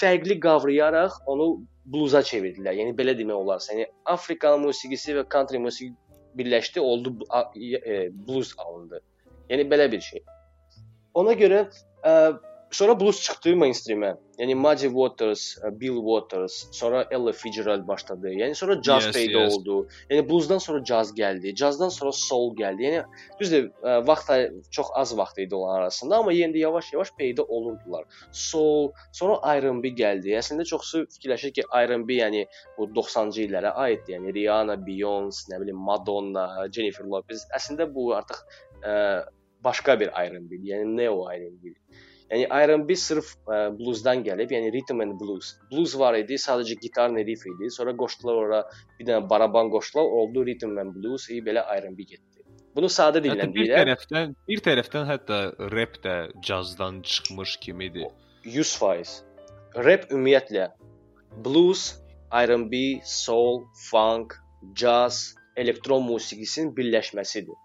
[0.00, 1.48] fərqli qavrayaraq onu
[1.88, 2.76] bluza çevirdilər.
[2.82, 3.64] Yəni belə demək olar.
[3.72, 5.94] Yəni Afrikanın musiqisi və country musiqi
[6.38, 9.02] birləşdi, oldu bu- a- e, blues alındı.
[9.50, 10.22] Yəni belə bir şey.
[11.14, 11.70] Ona görə
[12.04, 12.38] ə,
[12.70, 14.10] sonra blues çıxdı mainstreamə.
[14.38, 18.30] Yəni Muddy Waters, ə, Bill Waters, sonra Ella Fitzgerald başladı.
[18.38, 19.54] Yəni sonra jazz Yes, peyda yes.
[19.54, 19.76] oldu.
[20.10, 21.54] Yəni bluesdan sonra jazz gəldi.
[21.56, 22.84] Jazzdan sonra soul gəldi.
[22.86, 23.00] Yəni
[23.40, 24.30] düzdür, ə, vaxt
[24.70, 28.04] çox az vaxt idi onların arasında, amma yenə də yavaş-yavaş peyda olurdular.
[28.32, 30.36] Soul, sonra R&B gəldi.
[30.38, 32.44] Əslində çoxsu fikirləşir ki, R&B yəni
[32.78, 34.18] bu 90-cı illərə aiddir.
[34.18, 37.48] Yəni Rihanna, Beyoncé, nə bilim Madonna, Jennifer Lopez.
[37.56, 38.44] Əslində bu artıq
[38.84, 38.94] ə,
[39.64, 41.74] başqa bir R&B, yəni neo R&B.
[42.28, 45.54] Yəni R&B sırf ə, bluesdan gəlib, yəni rhythm and blues.
[45.70, 47.70] Blues var idi, sadəcə gitarla riff idi.
[47.72, 48.58] Sonra qoşdular ora
[48.98, 52.44] bir dənə baraban qoşdular, oldu rhythm and blues, iyi belə R&B getdi.
[52.76, 55.38] Bunu sadə dillə bir tərəfdən, bir tərəfdən hətta
[55.72, 58.04] rap də cazdan çıxmış kimidir.
[58.44, 59.22] 100%.
[59.88, 60.68] Rap ümumiyyətlə
[61.44, 61.94] blues,
[62.32, 64.36] R&B, soul, funk,
[64.76, 67.56] jazz, elektron musiqisinin birləşməsidir.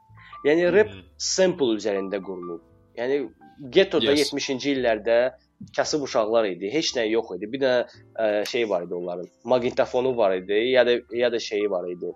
[0.48, 1.04] Yəni rap Mhm.
[1.18, 2.62] sample üzərində qurulub.
[2.98, 3.28] Yəni
[3.70, 4.34] gettoda Yes.
[4.34, 5.18] 70-ci illərdə
[5.76, 6.70] kasıb uşaqlar idi.
[6.74, 7.52] Heç nə yox idi.
[7.54, 7.74] Bir də
[8.20, 9.28] ə, şey var idi onların.
[9.44, 12.12] Maqnitofonu var idi, ya da ya da şeyi var idi.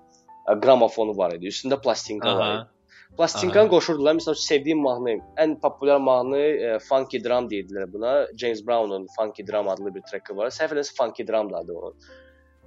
[0.48, 1.48] Ə, Qramofonu var idi.
[1.48, 2.58] Üstündə plastinka var idi.
[2.66, 2.72] Aha.
[3.18, 3.72] Plastinkanı Aha.
[3.72, 4.16] qoşurdular.
[4.18, 8.28] Məsələn, sevdiyim mahnı, ən populyar mahnı e, Funky Drum deyirdilər buna.
[8.38, 10.52] James Brown'un Funky Drum adlı bir treki var.
[10.52, 11.96] Səhv eləmirəmsə Funky Drum adı onun.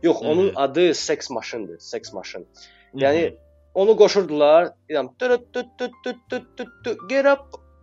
[0.02, 0.56] Yox, onun Mhm.
[0.56, 1.78] adı Sex Machine-dir.
[1.78, 2.44] Sex Machine.
[2.94, 3.34] Yəni
[3.74, 4.72] onu qoşurdular.
[5.18, 7.40] Tut tut tut tut tut get up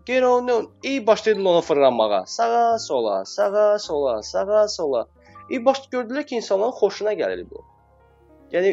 [0.08, 0.70] get on on.
[0.84, 2.26] İyi başladılar ona fırlanmağa.
[2.26, 5.08] Sağa, sola, sağa, sola, sağa, sola.
[5.50, 7.64] İyi baş gördülər ki, insanların xoşuna gəlir bu.
[8.54, 8.72] Yəni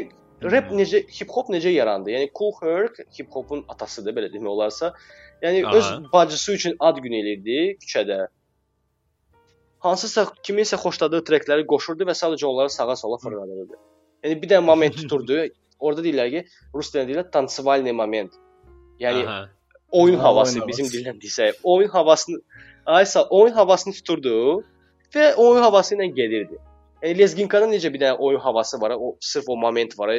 [0.53, 0.79] rap Mhm.
[0.81, 2.11] necə hip hop necə yarandı?
[2.11, 4.93] Yəni Kool Herc hip hopun atasıdır belə demək olarsa.
[5.43, 5.77] Yəni Aha.
[5.77, 8.27] öz bacısı üçün ad günü eləyirdi küçədə.
[9.79, 13.77] Hansısa kiminsə xoşladığı trekləri qoşurdu və sadəcə onları sağa sola fırladırdı.
[14.25, 15.43] Yəni bir dənə moment tuturdu.
[15.81, 16.41] Orada deyirlər ki,
[16.75, 18.33] rus dilində deyirlər tansivalniy moment.
[19.03, 19.49] Yəni Aha.
[20.03, 20.99] Oyun Ha, havası oyun bizim havası.
[20.99, 22.39] dillə desək, oyun havasını
[22.87, 24.35] aysa oyun havasını tuturdu
[25.15, 26.59] və oyun havası ilə gedirdi.
[27.05, 30.13] Lezginkada necə bir dənə oyun havası var, o sırf o moment var,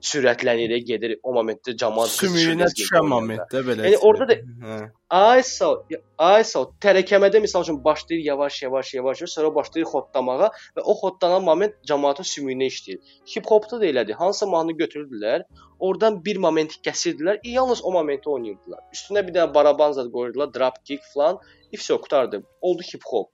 [0.00, 3.84] sürətlənir, gedir, o momentdə cəmaət Sümüyünə düşən momentdə belə.
[3.90, 4.78] Yəni orada da- Hə.
[5.10, 5.68] Aysa,
[6.16, 12.28] aysa tərəkəmədə məsəl üçün başlayır yavaş-yavaş, yavaş, sonra başlayır xotlamağa və o xotlanan moment cəmaətin
[12.32, 13.00] sümüyünə işləyir.
[13.34, 14.14] Hip-hopda da elədir.
[14.14, 15.44] Hansısa mahnı götürürdülər,
[15.78, 18.80] oradan bir momenti kəsirdilər, e, yalnız o momenti oynayırdılar.
[18.94, 21.36] Üstünə bir dənə baraban zad qoyurdular, drop kick falan,
[21.72, 22.44] ifsə qutardı.
[22.60, 23.28] Oldu hip-hop.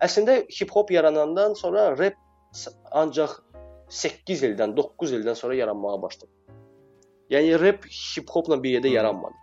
[0.00, 2.14] Əslində hip-hop yaranandan sonra rap
[2.90, 3.36] ancaq
[3.88, 6.32] 8 ildən, 9 ildən sonra yaranmağa başladı.
[7.30, 9.34] Yəni rap hip-hopla bir yerdə yaranmadı.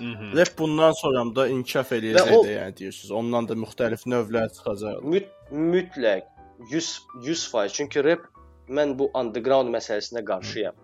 [0.00, 0.36] Mhm.
[0.36, 3.10] Rap bundan sonra da inkişaf eləyəcək də, yəni deyirsiniz.
[3.20, 5.02] Ondan da müxtəlif növlər çıxacaq.
[5.02, 6.24] Müt mütləq
[6.70, 6.90] 100
[7.24, 7.72] 100%.
[7.72, 8.26] Çünki rep
[8.68, 10.76] mən bu underground məsələsinə qarşıyam.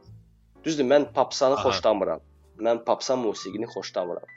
[0.65, 1.69] Düzdür, mən popsanı Aha.
[1.69, 2.21] xoşlamıram.
[2.59, 4.29] Mən popsan musiqini xoşlamıram.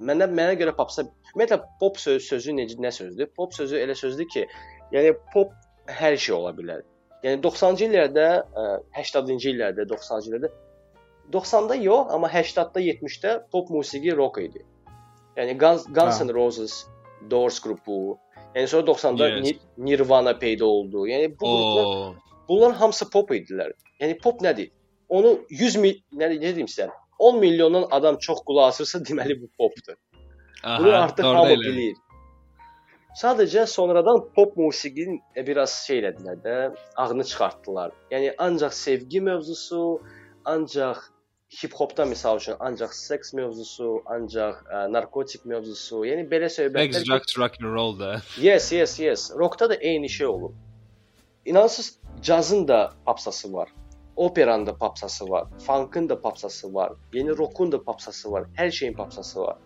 [0.00, 3.30] Mənə mənə görə popsa ümumiyyətlə pop söz, sözü necə nə sözdür?
[3.36, 4.46] Pop sözü elə sözdür ki,
[4.94, 5.52] yəni pop
[5.86, 6.82] hər şey ola bilər.
[7.22, 8.66] Yəni 90-cı illərdə, ə,
[8.98, 10.50] 80-cı illərdə, 90-cı illərdə
[11.32, 14.64] 90-da yox, amma 80-da, 70-də pop musiqi rock idi.
[15.36, 16.20] Yəni Guns, Guns.
[16.20, 16.82] N' Roses,
[17.30, 18.18] Doors qrupu,
[18.56, 19.42] yəni sonra 90-da Yes.
[19.44, 21.06] Ni- Nirvana peyda oldu.
[21.06, 22.14] Yəni bu qruplar O
[22.48, 23.72] bunların hamısı pop idilər.
[24.00, 24.70] Yəni pop nədir?
[25.08, 26.90] Onu 100 mil, nə deyim sizə?
[27.18, 29.96] 10 milyondan adam çox qulaq asırsa, deməli bu popdur.
[30.64, 31.60] Bunu artıq hamı elə.
[31.60, 31.94] bilir.
[33.12, 36.54] Sadəcə sonradan pop musiqinin e, biraz şey elədilər də,
[36.96, 37.92] ağını çıxartdılar.
[38.10, 39.82] Yəni ancaq sevgi mövzusu,
[40.48, 41.02] ancaq
[41.52, 47.04] hip-hopda məsəl üçün ancaq seks mövzusu, ancaq ə, narkotik mövzusu, yəni belə söhbətlər.
[47.04, 48.14] Drugs, rock and roll da.
[48.48, 49.30] Yes, yes, yes.
[49.38, 50.56] Rockda da eyni şey olur.
[51.44, 53.68] İnansız cazın da papsası var.
[54.16, 55.48] Operanın da papsası var.
[55.66, 56.92] Funk'ın da papsası var.
[57.12, 58.44] Yeni rock'un da papsası var.
[58.56, 59.56] Hər şeyin papsası var.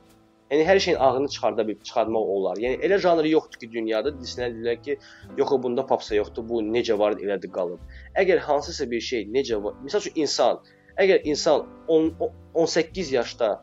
[0.50, 2.56] Yəni hər şeyin ağını çıxarda bilib çıxartmaq olar.
[2.62, 4.98] Yəni elə janrı yoxdur ki, dünyada desinlər deyirlər ki,
[5.38, 7.80] yox o bunda papsa yoxdur, bu necə var elədir qalıb.
[8.14, 10.60] Əgər hansısa bir şey necə var, məsəl üçün insan,
[10.98, 13.62] əgər insan 10 o- 18 yaşda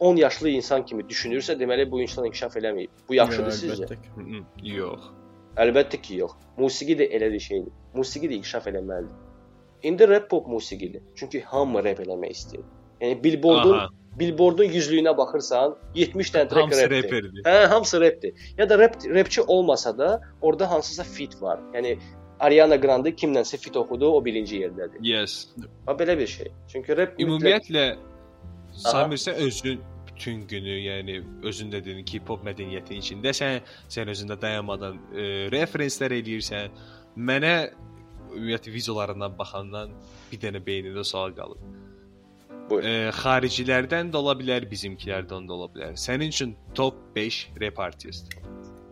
[0.00, 2.88] 10 yaşlı insan kimi düşünürsə, deməli bu insan inkişaf eləməyib.
[3.08, 3.88] Bu yaxşıdır sizcə?
[3.88, 4.44] Əlbəttə ki.
[4.76, 5.00] Yox.
[5.56, 6.32] Əlbəttə ki, yox.
[6.56, 7.72] Musiqi də elə bir şeydir.
[7.94, 9.16] Musiqi də inkişaf eləməlidir.
[9.82, 11.02] İndi rap pop musiqidir.
[11.16, 12.64] Çünki hamı rap eləmək istəyir.
[13.00, 13.78] Yəni Billboardun.
[14.18, 17.28] Billboardun yüzlüyünə baxırsan, 70 dənə track rapdir.
[17.46, 18.48] Hə, hamısı rapdir.
[18.58, 21.60] Ya da rap rapçi olmasa da orada hansısa fit var.
[21.74, 21.94] Yəni
[22.40, 24.98] Ariana Grande kimlənsə fit oxudu, o birinci yerdədir.
[25.04, 25.48] Yes.
[25.86, 26.50] Ha belə bir şey.
[26.72, 27.86] Çünki rap mütləq Ümumiyyətlə
[28.80, 34.36] Samir sən özün bütün günü, yəni özün də dedin ki, pop mədəniyyətinin içindəsən, sən özündə
[34.40, 36.74] dayanmadan e, referenslər eləyirsən.
[37.16, 37.54] Mənə
[38.34, 39.94] ümumiyyətlə videolarından baxandan
[40.30, 41.62] bir dənə beynimdə sual qalıb.
[42.70, 42.86] Buyur.
[42.86, 45.98] E, xaricilərdən də ola bilər, bizimkilərdən də ola bilər.
[45.98, 48.34] Sənin üçün top 5 rap artist.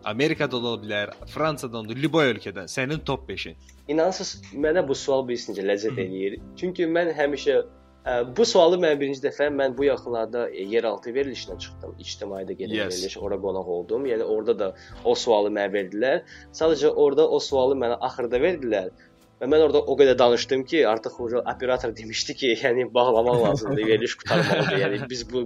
[0.07, 2.69] Amerikada da ola bilər, Fransadan da, Liboy ölkədən.
[2.71, 3.57] Sənin top 5-in.
[3.91, 6.39] İnansız mənə bu sual bilirsiniz ləzzət eləyir.
[6.59, 11.97] Çünki mən həmişə ə, bu sualı mən birinci dəfə mən bu yaxınlarda yeraltı verilişinə çıxdım.
[12.05, 12.95] İctimaidə gedən yes.
[12.95, 14.07] veriliş, ora qonaq oldum.
[14.07, 14.71] Yəni orada da
[15.03, 16.23] o sualı mənə verdilər.
[16.55, 18.91] Sadəcə orada o sualı mənə axırda verdilər.
[19.39, 23.85] Və mən orada o qədər danışdım ki, artıq o operator demişdi ki, yəni bağlamaq lazımdır,
[23.91, 24.79] veriliş qurtarmalıdır.
[24.83, 25.45] Yəni biz bu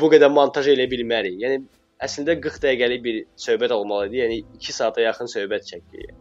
[0.00, 1.38] bu qədər montaj eləyə bilmərik.
[1.42, 1.62] Yəni
[2.06, 4.20] əslində 40 dəqiqəlik bir söhbət olmalı idi.
[4.22, 6.12] Yəni 2 saata yaxın söhbət çəkdik.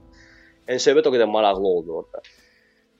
[0.70, 2.24] Yəni söhbət o qədər maraqlı oldu orada.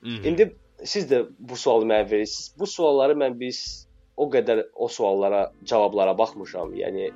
[0.02, 0.22] Mhm.
[0.30, 0.50] İndi
[0.84, 2.54] siz də bu sualı mənə verirsiniz.
[2.58, 3.60] Bu sualları mən biz
[4.16, 6.74] o qədər o suallara, cavablara baxmışam.
[6.78, 7.08] Yəni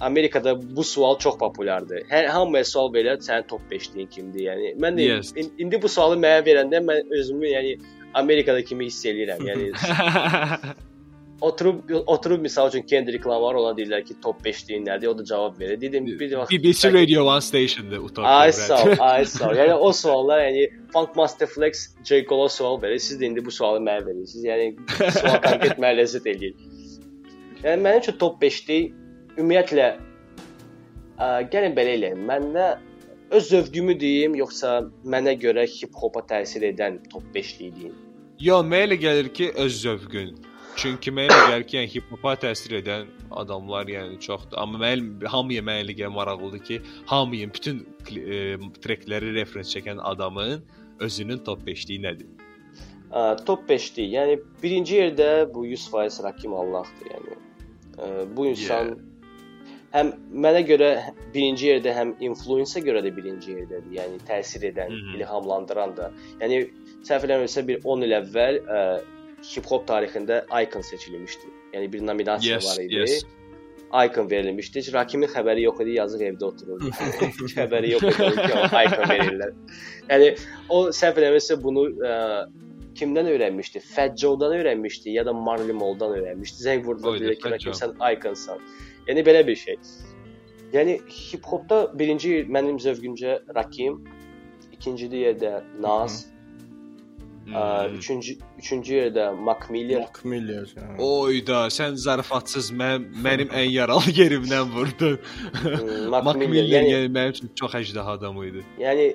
[0.00, 2.04] Amerikada bu sual çox populyardır.
[2.10, 4.44] Hər hamıya sual verir, sənin top 5-liyin kimdir?
[4.50, 5.32] Yəni mən də Yes.
[5.36, 7.74] in, indi bu sualı mənə verəndə mən özümü yəni
[8.14, 9.42] Amerikada kimi hiss eləyirəm.
[9.50, 9.72] Yəni
[11.40, 15.08] oturub oturub misal üçün Kendrick Lamar ona deyirlər ki, top 5-liyin nədir?
[15.08, 15.80] O da cavab verir.
[15.80, 18.24] Dedim bir vaxt BBC Radio 1 station'da Utah.
[18.24, 19.52] Ay sağ ay sağ.
[19.54, 22.24] Yəni o suallar, yəni Funk Master Flex J.
[22.26, 22.98] Cole sual verir.
[22.98, 24.44] Siz də indi bu sualı mənə verirsiniz.
[24.44, 24.68] Yəni
[25.20, 26.54] sual konkret mənə ləzzət eləyir.
[27.64, 28.94] Yəni mənim üçün top 5-lik
[29.38, 29.88] ümumiyyətlə
[31.18, 32.22] ə, gəlin belə eləyək.
[32.28, 32.68] Məndə
[33.30, 37.98] öz zövqümü deyim, yoxsa mənə görə hip-hopa təsir edən top 5-lik deyim?
[38.40, 40.32] Yo, mənə elə gəlir ki, öz zövqün.
[40.78, 44.56] Çünki mənə gəlir ki, yəni hip-hopa təsir edən adamlar yəni çoxdur.
[44.62, 46.78] Amma mən hamıya mənə elə gəlir maraqlıdır ki,
[47.10, 47.82] hamının bütün
[48.16, 50.62] e, trekləri referens çəkən adamın
[51.00, 52.30] özünün top 5-liyi nədir?
[53.10, 54.08] Ə, top 5-lik.
[54.14, 57.38] Yəni birinci yerdə bu 100% Rakim Allahdır, yəni.
[57.98, 59.06] Ə, bu insan Yeah.
[59.90, 60.10] həm
[60.46, 60.88] mənə görə
[61.34, 63.90] birinci yerdə, həm influensə görə də birinci yerdədir.
[63.96, 65.16] Yəni təsir edən, Mhm.
[65.18, 66.12] ilhamlandıran da.
[66.40, 66.60] Yəni
[67.02, 68.84] səhv eləmirəmsə bir 10 il əvvəl ə,
[69.44, 71.50] hip-hop tarixində Icon seçilmişdi.
[71.74, 72.94] Yəni bir nominasiya Yes, var idi.
[72.94, 73.22] yes.
[74.06, 74.78] Icon verilmişdi.
[74.78, 76.90] Heç Rakimin xəbəri yox idi, yazıq evdə otururdu.
[77.20, 79.54] Heç xəbəri yox idi ki, o Icon verirlər.
[80.10, 80.28] Yəni
[80.68, 82.14] o səhv eləmirəmsə bunu ə,
[83.00, 83.80] kimdən öyrənmişdi?
[83.94, 86.62] Fat Joe-dan öyrənmişdi ya da Marley Moll-dan öyrənmişdi.
[86.68, 87.80] Zəng vurdular Oydu, dedilər ki, Fat Rakim Joe.
[87.80, 88.62] sən Iconsan.
[89.08, 89.76] Yəni belə bir şey.
[90.72, 94.04] Yəni hip-hopda birinci mənim zövqümcə Rakim,
[94.72, 96.39] ikinci yerdə Nas, ə,
[97.46, 97.94] Hmm.
[97.96, 100.66] üçüncü üçüncü yerdə Mac Miller, Mac Miller.
[100.76, 100.98] yəni.
[101.02, 105.18] Oyda, sən zarafatsız mən mənim ən yaralı yerimdən vurdun.
[105.62, 106.68] Hmm, Mac Mac Miller Miller.
[106.76, 108.64] yəni, Yəni mənim üçün çox əjdaha adamı idi.
[108.78, 109.08] Yəni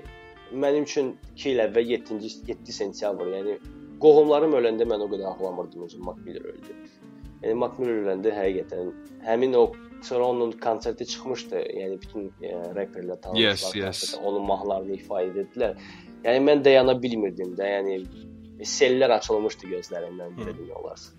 [0.65, 3.57] mənim üçün 2 il əvvəl 7-ci 7 sentyabr, yəni
[4.03, 6.75] qohumlarım öləndə mən o qədər ağlamırdım özüm Mac Miller öldü.
[7.43, 8.91] Yəni Mac Miller öləndə həqiqətən
[9.29, 9.65] həmin o
[10.05, 11.61] sonra onun konserti çıxmışdı.
[11.79, 13.75] Yəni bütün e, rapperlər tanınmışlar.
[13.75, 14.15] Yes, yes.
[14.23, 15.77] Onun mahnılarını ifa edirdilər.
[16.25, 21.13] Yəni mən dayana bilmirdim də, yəni sellər açılmışdı gözlərimdən belə demək olarsa.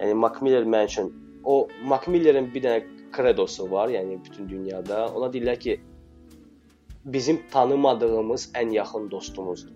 [0.00, 1.12] Yəni Mac Miller mənim üçün
[1.44, 5.06] o Mac Millerin bir dənə kredosu var, yəni bütün dünyada.
[5.16, 5.78] Ona deyirlər ki,
[7.04, 9.74] bizim tanımadığımız ən yaxın dostumuzdur.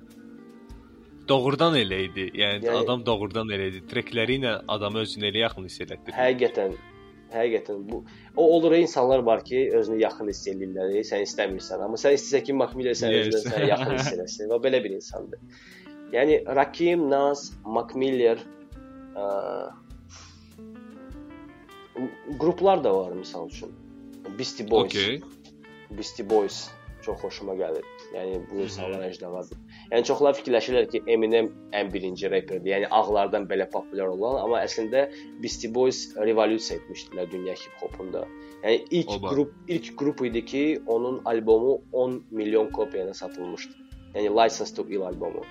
[1.29, 2.25] Doğrudan elə idi.
[2.35, 3.83] Yəni, Yəni- yəni adam doğrudan elə idi.
[3.93, 6.19] Trekləri ilə adamı özünə elə yaxın hiss elətdirir.
[6.19, 6.75] Həqiqətən
[7.35, 8.03] həqiqətən bu
[8.37, 12.57] o olur insanlar var ki, özünü yaxın hiss edirlər, sən istəmirsən, amma sən istəsən ki,
[12.63, 14.53] Mac Miller sən özünü sənə yaxın hiss eləsin.
[14.55, 15.41] O belə bir insandır.
[16.13, 18.43] Yəni Rakim, Nas, Mac Miller
[19.17, 19.29] ə,
[22.41, 23.73] qruplar da var misal üçün.
[24.39, 24.93] Beastie Boys.
[24.93, 25.21] Okay.
[25.91, 26.69] Beastie Boys
[27.03, 27.87] çox xoşuma gəlir.
[28.15, 29.59] Yəni bu insanlar əcdavadır.
[29.93, 32.71] Yəni çoxlar fikirləşirlər ki, Eminem ən birinci rapperdir.
[32.73, 35.03] Yəni ağlardan belə populyar olan, amma əslində
[35.43, 38.23] Beastie Boys revolyusiya etmişdilər dünya hip-hopunda.
[38.63, 39.35] Yəni ilk Oba.
[39.35, 43.77] qrup ilk qrup idi ki, onun albomu 10 milyon kopiyaya satılmışdı.
[44.15, 45.45] Yəni License to Ill albomu.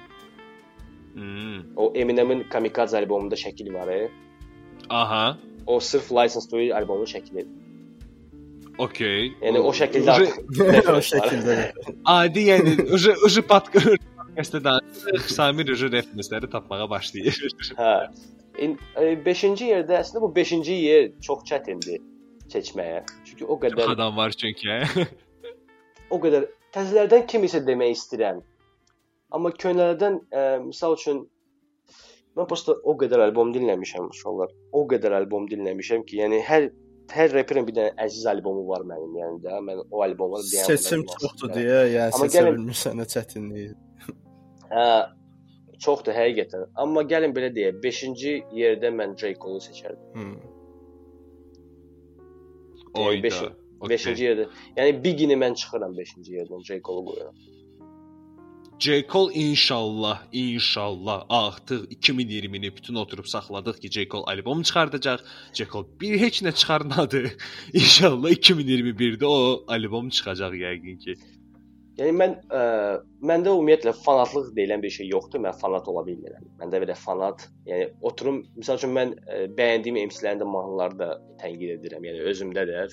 [1.14, 1.78] Hmm.
[1.78, 3.88] O Eminemin Kamikaze albomunda şəkil var.
[3.88, 4.10] E.
[4.90, 5.38] Aha.
[5.68, 7.58] O sırf License to Ill albomunu şəkil edir.
[8.78, 9.30] Okay.
[9.44, 11.58] Yəni o şəkildə Ucu- artıq o şəkildə.
[12.06, 15.20] Adi yəni ucu ucu podkastda danışır.
[15.28, 17.40] Samir ucu referensləri tapmağa başlayır.
[17.78, 17.92] Hə.
[19.26, 22.02] 5-ci yerdə əslində bu 5-ci yer çox çətindir
[22.52, 23.04] seçməyə.
[23.26, 24.68] Çünki o Çox qədər adam var çünki.
[26.10, 28.42] o qədər təzələrdən kimisə demək istəyirəm.
[29.32, 31.24] Amma köhnələrdən ə, misal üçün
[32.36, 34.52] mən prosta o qədər albom dinləmişəm uşaqlar.
[34.72, 36.70] O qədər albom dinləmişəm ki, yəni hər
[37.16, 39.58] hər rapperin bir dənə əziz albomu var mənim yəni də.
[39.68, 43.72] Mən o albomu deyən Seçim çoxdur deyə, yəni Amma seçə bilmirsən də çətinliyi.
[44.74, 44.86] Hə,
[45.86, 46.68] çoxdur həqiqətən.
[46.84, 49.34] Amma gəlin belə deyək, 5-ci yerdə mən J.
[49.42, 50.12] Cole-u seçərdim.
[50.14, 50.38] Hmm.
[52.94, 53.28] Oyda.
[53.28, 53.52] beşi-
[53.82, 53.98] Okay.
[53.98, 54.44] 5-ci yerdə.
[54.78, 56.80] Yəni Big-ini mən çıxıram 5-ci yerdən, J.
[56.86, 57.36] Cole-u qoyuram.
[58.82, 59.06] J.
[59.08, 64.08] Cole inşallah, inşallah artıq 2020-ni bütün oturub saxladıq ki, J.
[64.08, 65.20] Cole albom çıxardacaq.
[65.54, 65.66] J.
[65.66, 67.32] Cole bir heç nə çıxarmadı.
[67.74, 71.16] İnşallah 2021-də o albom çıxacaq yəqin ki.
[72.00, 72.62] Yəni mən ə,
[73.28, 75.42] məndə ümumiyyətlə fanatlıq deyilən bir şey yoxdur.
[75.44, 76.46] Mən fanat ola bilmirəm.
[76.62, 81.10] Məndə belə fanat, yəni oturum, məsəl üçün mən ə, bəyəndiyim MC-lərin də mahnıları da
[81.42, 82.08] tənqid edirəm.
[82.08, 82.86] Yəni özümdə də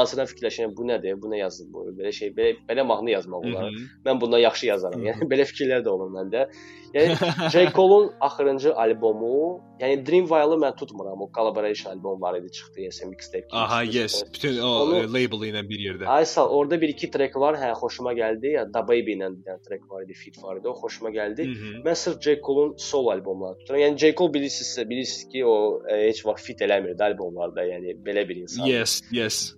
[0.00, 1.16] asıram, fikirləşirəm, bu nədir?
[1.22, 1.86] Bu nə yazılıb bu?
[2.00, 3.80] Belə şey, belə belə mahnı yazmaq olar.
[4.08, 5.06] Mən bundan yaxşı yazaram.
[5.08, 6.48] Yəni belə fikirlər də olur məndə.
[6.94, 7.14] Yəni
[7.52, 7.72] J.
[7.76, 11.20] Cole-un axırıncı albomu, yəni Dreamville-ı mən tutmuram.
[11.22, 13.46] O collaboration albom var idi, çıxdı, yəni mixtape.
[13.48, 14.12] kimi Aha, çıxdı, yes.
[14.18, 14.32] çıxdı.
[14.34, 16.06] Bütün o Onu- e, label ilə bir yerdə.
[16.06, 18.30] Ay sağ, orada bir iki trek var, hə, xoşuma gəldi.
[18.30, 18.52] gəldi.
[18.52, 20.68] Ya Da Baby ilə bir dənə track var idi, feat var idi.
[20.68, 21.42] O xoşuma gəldi.
[21.44, 21.82] Hı -hı.
[21.86, 22.40] Mən sırf J.
[22.46, 23.80] Cole-un solo albomlarını tuturam.
[23.80, 24.14] Yəni J.
[24.14, 27.60] Cole bilirsinizsə, bilirsiniz ki, o e, heç vaxt fit eləmirdi albomlarda.
[27.64, 28.66] Yəni belə bir insan.
[28.66, 29.54] Yes, yes.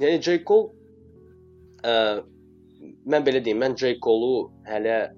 [0.00, 0.44] Yəni J.
[0.44, 0.68] Cole
[1.84, 2.22] ə,
[3.06, 3.98] mən belə deyim, mən J.
[4.02, 5.10] Cole-u hələ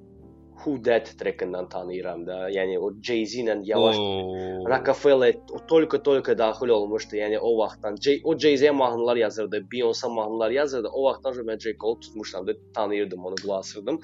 [0.58, 2.50] Who That track-ından tanıyıram da.
[2.50, 4.64] Yəni o Jay-Z ilə yavaş Oo.
[4.68, 7.16] Rockefeller o tolika-tolika daxil olmuşdu.
[7.16, 10.88] Yəni o vaxtdan J o Jay-Z-yə mahnılar yazırdı, Beyoncé mahnılar yazırdı.
[10.92, 11.76] O vaxtdan sonra mən J.
[11.76, 14.00] Cole tutmuşam da tanıyırdım onu, qulaq asırdım.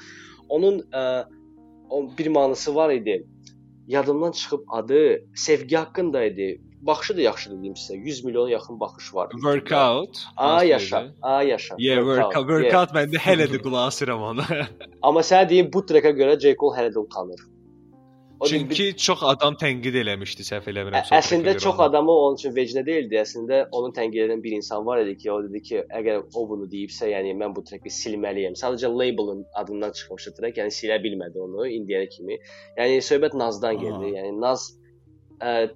[0.48, 1.24] Onun ə,
[1.90, 3.26] o bir mahnısı var idi.
[3.86, 5.00] Yadımdan çıxıb adı
[5.34, 6.60] Sevgi haqqında idi.
[6.86, 7.96] Baxışı da yaxşıdır deyim sizə.
[7.96, 9.28] 100 milyona yaxın baxış var.
[9.32, 10.18] Workout.
[10.36, 11.74] A yaşa, a yaşa.
[11.78, 12.34] Yeah, workout.
[12.50, 12.60] yeah.
[12.60, 14.44] Workout məndə hələ də qulaq asıram ona.
[15.02, 16.56] Amma sənə deyim bu treka görə J.
[16.60, 17.40] Cole hələ də utanır.
[18.40, 21.06] O deyir, bir- Çünki çox adam tənqid eləmişdi, səhv eləmirəm.
[21.18, 23.16] Əslində çox adamı onun üçün vecinə deyildi.
[23.22, 26.66] Əslində onun tənqid edən bir insan var idi ki, o dedi ki, əgər o bunu
[26.72, 28.58] deyibsə, yəni mən bu treki silməliyəm.
[28.62, 32.36] Sadəcə labelın adından çıxmışdı trek, yəni silə bilmədi onu indiyənə kimi.
[32.78, 34.12] Yəni söhbət Nazdan gəldi.
[34.18, 34.66] Yəni Naz
[35.40, 35.70] ə,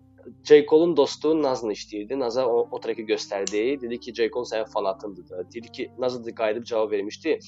[0.45, 0.64] J.
[0.66, 2.18] Cole-un dostu Nazla işləyirdi.
[2.18, 3.81] Naza o, o treki göstərdi.
[3.83, 4.31] Dedi ki, J.
[4.35, 5.45] Cole sənin fanatındır da.
[5.55, 7.39] Dedi ki, Naz da qayıdıb cavab vermişdi.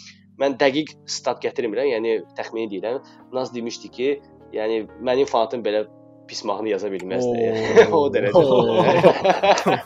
[0.41, 3.01] Mən dəqiq stat gətirmirəm, yəni təxmini deyirəm.
[3.33, 4.13] Naz demişdi ki,
[4.57, 5.85] yəni mənim fanatım belə
[6.31, 7.51] pis mahnı yaza bilməzdi.
[7.99, 9.81] O dərəcədə.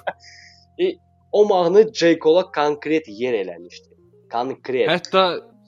[0.78, 0.92] E,
[1.38, 2.18] o mahnı J.
[2.18, 3.90] Cole-a konkret yer eləmişdi.
[4.32, 4.88] Konkret.
[4.90, 5.24] Hətta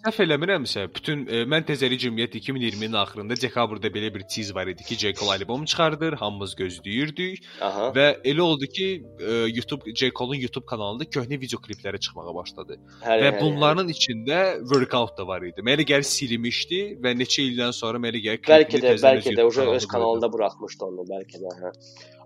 [0.07, 4.85] səhv eləmirəmsə, bütün e, mən təzəli cümləti 2020-nin axırında dekabrda belə bir tease var idi
[4.87, 5.13] ki, J.
[5.19, 7.91] Cole albom çıxardır, hamımız gözləyirdik Aha.
[7.97, 8.89] və elə oldu ki,
[9.19, 10.11] e, YouTube J.
[10.15, 12.79] Cole-un YouTube kanalında köhnə video klipləri çıxmağa başladı.
[13.03, 15.65] Hələ, Və hələ, bunların içində workout da var idi.
[15.67, 19.71] Mənə gəlir silmişdi və neçə ildən sonra mənə gəlir bəlkə də klipini bəlkə də YouTube
[19.73, 21.75] uje öz kanalında buraxmışdı onu bəlkə də, hə.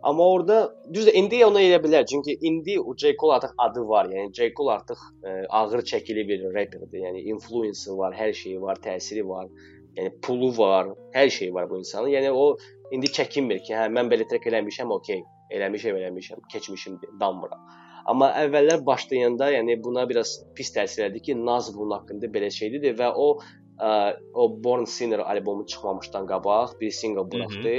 [0.03, 2.07] Amma orada düzdür indi onu eləyə bilər.
[2.09, 3.17] Çünki indi o J.
[3.21, 4.09] Cole artıq adı var.
[4.15, 4.53] Yəni J.
[4.57, 7.03] Cole artıq ə, ağır çəkili bir rapperdir.
[7.07, 9.51] Yəni influencer var, hər şeyi var, təsiri var.
[9.99, 12.09] Yəni pulu var, hər şeyi var bu insanın.
[12.17, 12.57] Yəni o
[12.97, 15.23] indi çəkinmir ki, hə mən belə trek eləmişəm, okey.
[15.53, 17.61] Eləmişəm, eləmişəm, keçmişimdir, danmıram.
[18.09, 22.97] Amma əvvəllər başlayanda, yəni buna biraz pis təsir elədi ki, Naz bunun haqqında belə şeydir
[22.99, 23.35] və o
[23.81, 23.91] ə,
[24.35, 27.75] o Born Sinner albomu çıxmamışdan qabaq bir single buraxdı.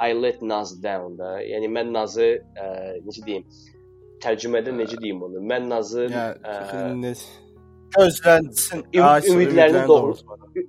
[0.00, 1.38] I Let Naz Down da.
[1.42, 2.66] Yəni mən Nazı ə,
[3.06, 3.44] necə deyim?
[4.24, 5.40] Tərcümədə necə deyim onu?
[5.52, 6.08] Mən Nazı
[7.96, 8.84] gözlənsin.
[9.02, 10.64] Ay, ümidlərini doğru- doğrultmadı.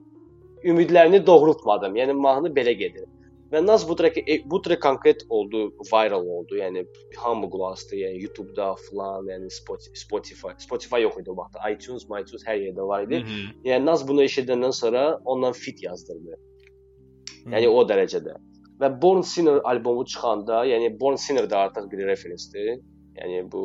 [0.64, 1.96] ümidlərini doğrultmadım.
[1.96, 3.06] Yəni mahnı belə gedir.
[3.54, 5.60] Və Naz bu trek e, bu trek konkret oldu,
[5.94, 6.56] viral oldu.
[6.58, 6.86] Yəni
[7.18, 11.56] hamı qulaq asdı, yəni YouTube-da falan, yəni Spot- Spotify, Spotify yox idi o vaxt.
[11.72, 13.16] iTunes, iTunes hər yerdə var idi.
[13.16, 13.70] Hı -hı.
[13.70, 16.38] Yəni Naz bunu eşidəndən sonra ondan fit yazdırdı.
[17.46, 18.34] Yəni o dərəcədə.
[18.82, 22.82] Və Born Sinner albomu çıxanda, yəni Born Sinner də artıq bir referensdir.
[23.16, 23.64] Yəni bu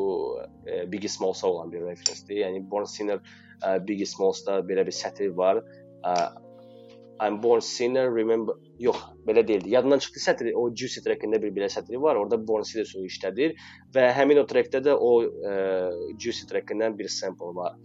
[0.66, 2.36] e, Biggie Smalls'a olan bir referensdir.
[2.44, 5.64] Yəni Born Sinner e, Biggie Smalls'da belə bir sətr var.
[6.06, 6.14] E,
[7.20, 8.96] I'm born sinner, remember yox,
[9.26, 9.74] belə deyildi.
[9.74, 12.16] Yadından çıxdı sətri, o Juicy trackində bir belə sətri var.
[12.16, 13.52] Orada Born Sinner sözü işlədir
[13.94, 15.56] və həmin o trackdə də o e,
[16.16, 17.76] Juicy trackindən bir sample var.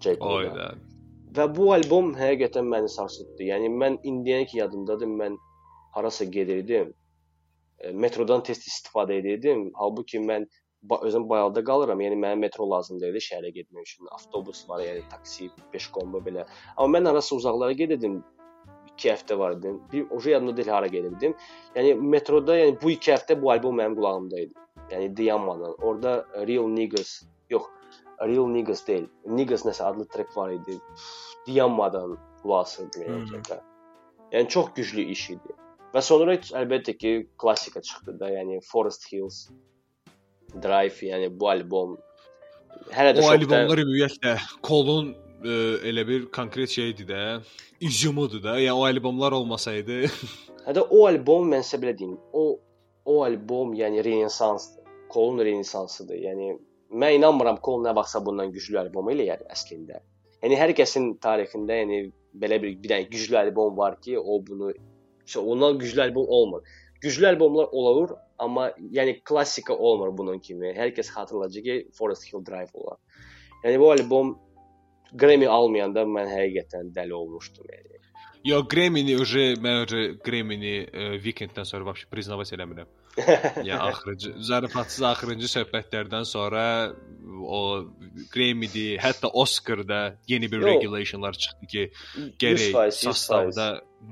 [0.00, 0.16] J.
[0.22, 0.70] Cole'da.
[1.36, 3.50] Və bu albom həqiqətən məni sarsıtdı.
[3.50, 5.36] Yəni mən indiyənə ki yadımdadır, mən
[5.94, 6.94] harasa gedirdim.
[7.78, 9.70] e, Metrodan tez istifadə edirdim.
[9.74, 10.46] Halbuki mən
[10.82, 12.00] ba özüm bayalda qalıram.
[12.00, 14.08] Yəni mənə metro lazım deyil şəhərə getmək üçün.
[14.16, 16.46] Avtobus var, yəni taksi, peşkomba belə.
[16.76, 18.22] Amma mən harasa uzaqlara gedirdim.
[18.94, 19.72] 2 həftə var idi.
[19.92, 21.34] Bir oje yadımda deyil hara gedirdim.
[21.76, 24.54] Yəni metroda, yəni bu 2 həftə bu albom mənim qulağımda idi.
[24.92, 25.74] Yəni dayanmadan.
[25.82, 26.12] Orada
[26.46, 27.14] Real Niggas,
[27.50, 27.66] yox,
[28.22, 29.08] Real Niggas deyil.
[29.26, 30.78] Niggas nəsə adlı track var idi.
[31.48, 33.60] Dayanmadan qulaq asırdım yəni treka.
[34.32, 35.56] Yəni çox güclü iş idi.
[35.94, 39.44] Və sonra əlbəttə ki, klassika çıxdı da, yəni Forest Hills,
[40.54, 41.94] Drive, yəni bu albom
[42.94, 44.34] hələ də O albomlar ümumiyyətlə
[44.66, 45.58] Kolun ə,
[45.90, 47.22] elə bir konkret şeydir də,
[47.82, 48.56] izumudur da.
[48.58, 50.02] Yəni o albomlar olmasaydı
[50.66, 52.58] Hətta o albom mən sizə belə deyim, o
[53.04, 54.82] o albom yəni renesansdır.
[55.12, 56.16] Kolun renesansıdır.
[56.16, 56.54] Yəni
[56.90, 60.00] mən inanmıram Kol nə vaxtsa bundan güclü albom eləyər əslində.
[60.42, 62.00] Yəni hər kəsin tarixində yəni
[62.40, 64.72] belə bir bir dənə güclü albom var ki, o bunu
[65.25, 66.61] işte ondan güclü albom olmur.
[67.01, 70.73] Güclü albomlar olur, amma yəni klassika olmur bunun kimi.
[70.75, 72.97] Hər kəs xatırlayacaq ki, Forest Hill Drive olar.
[73.63, 74.37] Yəni bu albom
[75.13, 77.99] Grammy almayanda mən həqiqətən dəli olmuşdum yəni.
[78.45, 82.87] Yo Grammy-ni уже mən уже Grammy-ni ə, Weekend-dən sonra vəbşi priznavать eləmirəm.
[83.16, 86.64] yəni axırıncı zarafatsız axırıncı söhbətlərdən sonra
[87.46, 87.84] o
[88.34, 90.66] Grammy-di, hətta Oscar-da yeni bir Yo.
[90.66, 91.84] regulationlar çıxdı ki,
[92.16, 92.90] 100%, gərək 100%.
[92.90, 93.66] sastavda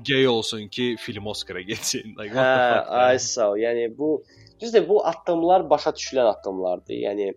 [0.07, 2.15] gay olsun ki, film Oscar-a getsin.
[2.19, 3.57] Like, what Hə, the fuck, ay sağ ol.
[3.57, 4.23] Yəni bu
[4.61, 6.99] düzdür, bu addımlar başa düşülən addımlardır.
[7.07, 7.33] Yəni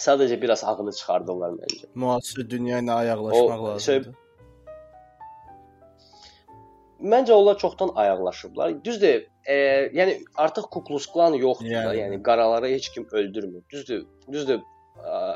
[0.00, 1.86] Sadəcə biraz ağını çıxardırlar məncə.
[1.94, 4.14] Müasir dünya ilə ayaqlaşmaq O, lazımdır.
[7.02, 8.84] Məncə onlar çoxdan ayaqlaşıblar.
[8.84, 9.54] Düzdür, e,
[9.96, 12.00] yəni artıq Ku Klux Klan yoxdur da, Yəni.
[12.00, 13.62] yəni qaraları heç kim öldürmür.
[13.72, 14.60] Düzdür, düzdür.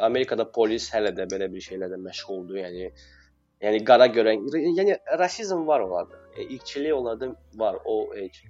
[0.01, 2.59] Amerikada polis hələ də belə bir şeylərlə məşğuldur.
[2.61, 2.91] Yəni
[3.65, 4.45] yəni qara görən,
[4.79, 6.21] yəni rasizm var onlarda.
[6.37, 8.43] E, ilkçilik onlarda var, o heç.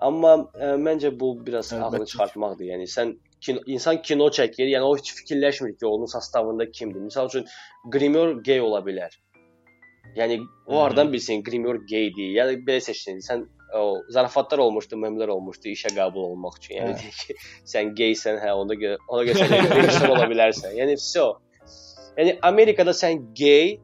[0.00, 2.10] Amma e, məncə bu biraz Əlbəttə ki.
[2.12, 2.64] çıxartmaqdır.
[2.74, 7.00] Yəni sən kino, insan kino çəkir, yəni o heç fikirləşmir ki, onun sastavında kimdir.
[7.08, 7.46] Məsəl üçün
[7.90, 9.16] Grimor gay ola bilər.
[10.16, 12.30] Yəni o hardan bilsin Grimor gaydir?
[12.36, 13.20] Yəni belə seçsin.
[13.24, 13.46] Sən
[13.78, 16.74] o zarafatlar olmuşdu, memlər olmuşdu işə qəbul olmaq üçün.
[16.80, 17.00] Yəni Hə.
[17.00, 17.36] deyir ki,
[17.72, 20.74] sən gaysən, hə, ona görə ona görə sən rejissor ola bilərsən.
[20.76, 21.28] Yəni vəsə.
[22.18, 23.78] Yəni Amerikada sən gay,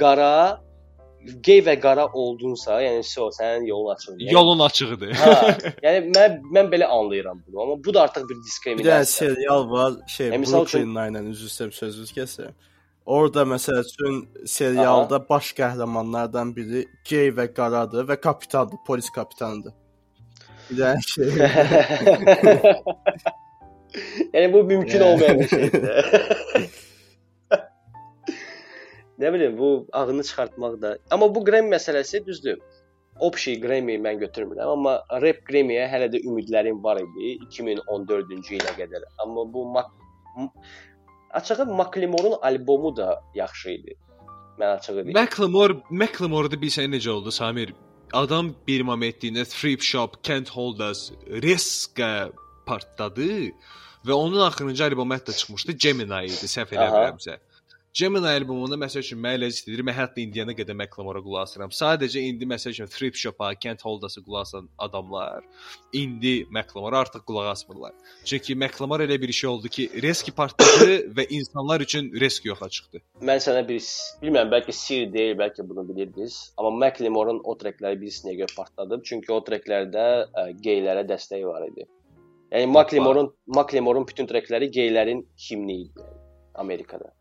[0.00, 0.30] qara,
[1.44, 4.18] gay və qara oldunsa, yəni vəsə, sənin yolun açılır.
[4.24, 5.12] Yəni, Yolun açıqdır.
[5.20, 5.34] Ha,
[5.84, 9.04] yəni mən mən belə anlayıram bunu, amma bu da artıq bir Bir dənə diskriminasiya.
[9.34, 12.56] serial var, şey, Yəni, Brooklyn Nine-lə üzr istəyirəm sözünüz kəsəm.
[13.06, 15.28] Orda məsəl üçün serialda Aha.
[15.28, 19.72] baş qəhrəmanlardan biri gey və qaradır və kapitandır, polis kapitanıdır.
[20.70, 21.24] Bir də şey.
[24.34, 25.84] yəni bu mümkün olmayan bir şeydir.
[29.18, 30.98] Nə bilim, bu ağını çıxartmaq da.
[31.10, 32.58] Amma bu Grammy məsələsi düzdür.
[33.20, 39.04] Obşi Grammy mən götürmürəm, amma Rap Grammy-yə hələ də ümidlərim var idi 2014-cü ilə qədər.
[39.22, 39.68] Amma bu
[41.34, 43.94] açığı Macklemore-un albomu da yaxşı idi.
[44.58, 45.12] Mən açığı deyim.
[45.12, 47.74] Macklemore, Macklemore-da bilsən necə oldu Samir?
[48.12, 52.00] Adam bir momentində Thrift Shop, Can't Hold Us, Risk
[52.66, 53.50] partladı
[54.06, 57.16] və onun axırıncı albomu hətta çıxmışdı, Gemini idi, səhv Aha.
[57.94, 61.70] Gemini albomunda məsəl üçün mən elə istəyir, mən hətta indiyənə qədər Macklemore-a qulaq asıram.
[61.70, 65.46] Sadəcə indi məsəl üçün Thrift Shop-a, Can't Hold Us-a qulaq asan adamlar
[65.94, 67.94] indi Macklemore-a artıq qulaq asmırlar.
[68.24, 73.04] Çünki Macklemore elə bir şey oldu ki, Risk partladı və insanlar üçün Risk yoxa çıxdı.
[73.30, 73.78] Mən sənə bir
[74.26, 76.42] bilmirəm, bəlkə sir deyil, bəlkə bunu bilirdiniz.
[76.58, 79.04] Amma Macklemore-un o trekləri bilirsinə görə partladı.
[79.06, 80.08] Çünki o treklərdə
[80.66, 81.86] geylərə dəstəyi var idi.
[82.50, 86.24] Yəni Macklemore-un Macklemore-un bütün trekləri geylərin himni idi yəni,
[86.54, 87.14] Amerikada.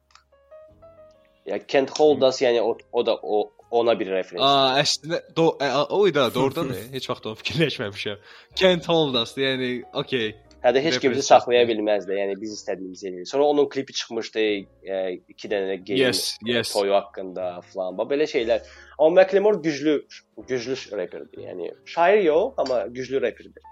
[1.46, 4.44] Ya Kent Hold Us, yəni o, o da o ona bir referens.
[4.46, 8.26] Aa, əslində do, ə, o idi, doğrudan da heç vaxt onu fikirləşməmişəm.
[8.60, 10.36] Can't hold us, yəni okay.
[10.64, 12.16] Hətta heç kim bizi saxlaya bilməzdi.
[12.16, 13.28] Yəni biz istədiyimizi eləyirik.
[13.28, 14.44] Sonra onun klipi çıxmışdı,
[14.88, 15.00] e,
[15.34, 16.72] iki dənə gey Yes, yes.
[16.72, 17.98] toyu haqqında falan.
[17.98, 18.70] Bax belə şeylər.
[18.96, 19.98] Amma Macklemore güclü
[20.48, 21.44] güclü rapperdir.
[21.50, 23.68] Yəni şair yox, amma güclü rapperdir.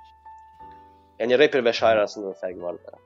[1.21, 2.99] Yəni rapper və şair arasında da fərq var da.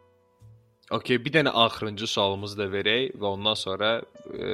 [0.93, 3.87] Okay, bir dənə axırıncı sualımızı da verək və ondan sonra
[4.37, 4.49] e,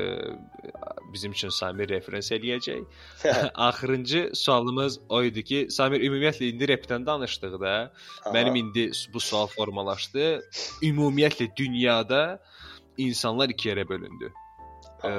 [1.13, 2.85] bizim üçün Samir referens eləyəcək.
[3.67, 8.31] axırıncı sualımız o idi ki, Samir ümumiyyətlə indi repdən danışdıqda Aha.
[8.31, 10.39] mənim indi bu sual formalaşdı.
[10.87, 12.39] Ümumiyyətlə dünyada
[12.97, 14.31] insanlar iki yerə bölündü.
[15.03, 15.11] E,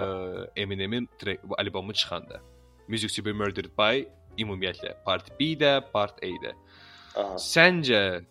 [0.57, 1.09] Eminemin
[1.59, 2.41] albomu çıxanda.
[2.89, 4.07] Music to be Murdered by
[4.41, 6.57] ümumiyyətlə part B-də, part A-də.
[7.17, 7.37] Aha.
[7.37, 8.25] Səncə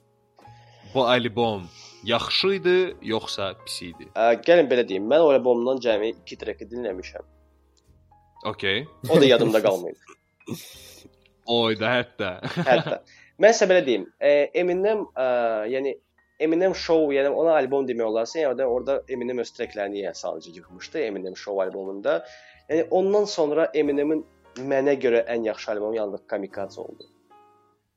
[0.95, 1.69] bu albom
[2.03, 4.09] yaxşı idi yoxsa pis idi?
[4.15, 5.09] Ə, gəlin belə deyim.
[5.11, 7.27] Mən o albomdan cəmi 2 treki dinləmişəm.
[8.51, 8.85] Okay.
[9.09, 9.97] O da yadımda qalmayıb.
[11.51, 12.31] Oyda hətta.
[12.67, 13.01] Hətta.
[13.41, 14.07] Mən sizə belə deyim.
[14.21, 15.27] E, Eminem, ə,
[15.71, 15.95] yəni
[16.41, 20.53] Eminem Show, yəni ona albom demək olarsa, yəni orada, orada Eminem öz treklərini yəni sadəcə
[20.57, 22.21] yığmışdı Eminem Show albomunda.
[22.69, 24.23] Yəni ondan sonra Eminemin
[24.57, 27.09] mənə görə ən yaxşı albomu yalnız Kamikaze oldu.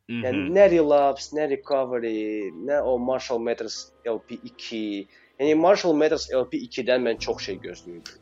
[0.09, 0.52] Yəni Mhm.
[0.52, 5.09] nə Relapse, nə Recovery, nə o Marshall Mathers LP2.
[5.40, 8.20] Yəni Marshall Mathers LP2-dən mən çox şey gözləyirdim.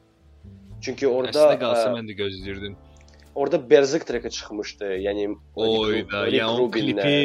[0.82, 2.76] Çünki orada Əslində qalsa ə, mən də gözləyirdim.
[3.34, 4.92] orada Berserk treki çıxmışdı.
[5.08, 5.26] Yəni
[5.56, 7.16] Oyda, Rick yəni o klipi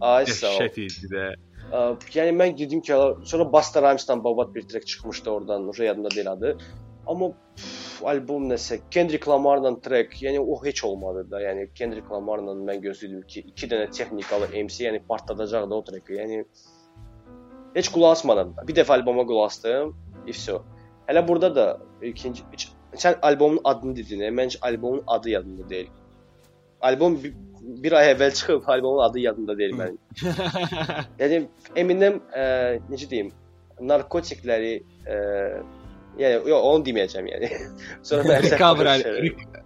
[0.00, 1.26] dəhşət idi də.
[1.74, 1.82] Ə,
[2.14, 2.92] Yəni mən dedim ki,
[3.26, 6.56] sonra Busta Rhymes-dan babat bir trek çıxmışdı oradan, o yadımda deyil adı.
[7.06, 11.40] Amma pff, albom nəsə Kendrick Lamar-la trek, yəni o heç olmadı da.
[11.42, 16.18] Yəni Kendrick Lamar-la mən gözləyirdim ki, 2 dənə texnikalı MC, yəni partladacaq da o treki.
[16.20, 16.40] Yəni
[17.76, 18.54] heç qulaq asmadım.
[18.68, 19.94] Bir dəfə alboma qulaq asdım.
[20.26, 20.62] İfso.
[21.08, 21.66] Hələ burada da
[22.02, 24.20] ikinci üç, sən albomun adını dedin.
[24.20, 25.88] e, Məncə albomun adı yadımda deyil.
[26.80, 27.34] Albom bir,
[27.84, 29.98] bir ay əvvəl çıxıb, albomun adı yadımda deyil mənim.
[31.20, 31.46] Yəni
[31.76, 32.44] Eminem ə,
[32.90, 33.32] necə deyim,
[33.80, 34.76] narkotikləri
[35.06, 35.18] ə,
[36.18, 37.50] yəni yox onu deməyəcəm yəni.
[38.08, 38.90] Sonra Recover,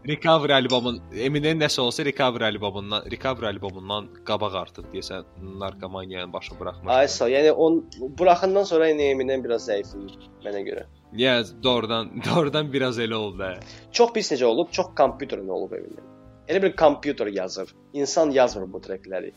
[0.08, 5.26] Recover albomun Eminem nəsə olsa Recover albomundan Recover albomundan qabaq artıq deyəsən
[5.62, 6.92] narkomaniyanın başı buraxmış.
[6.94, 7.82] Ay sağ, yəni on
[8.18, 10.86] buraxandan sonra yəni Eminem biraz zəifləyir mənə görə.
[11.12, 13.42] Yes, doğrudan, doğrudan biraz elə oldu.
[13.42, 13.54] hə.
[13.92, 14.72] Çox pis necə olub?
[14.72, 16.04] Çox kompüterin olub Eminem.
[16.48, 17.74] Elə bir kompüter yazır.
[17.92, 19.32] İnsan yazmır bu trekləri.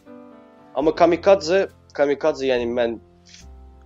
[0.75, 2.99] Amma Kamikaze, Kamikaze yəni mən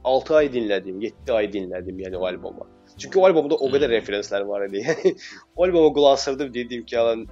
[0.03, 2.67] 6 ay dinlədim, 7 ay dinlədim yəni o albomu.
[2.97, 4.83] Çünki o albomda o qədər referenslər var idi.
[4.87, 5.15] Yəni
[5.55, 7.25] o alboma qulaq asırdım dedim ki, alan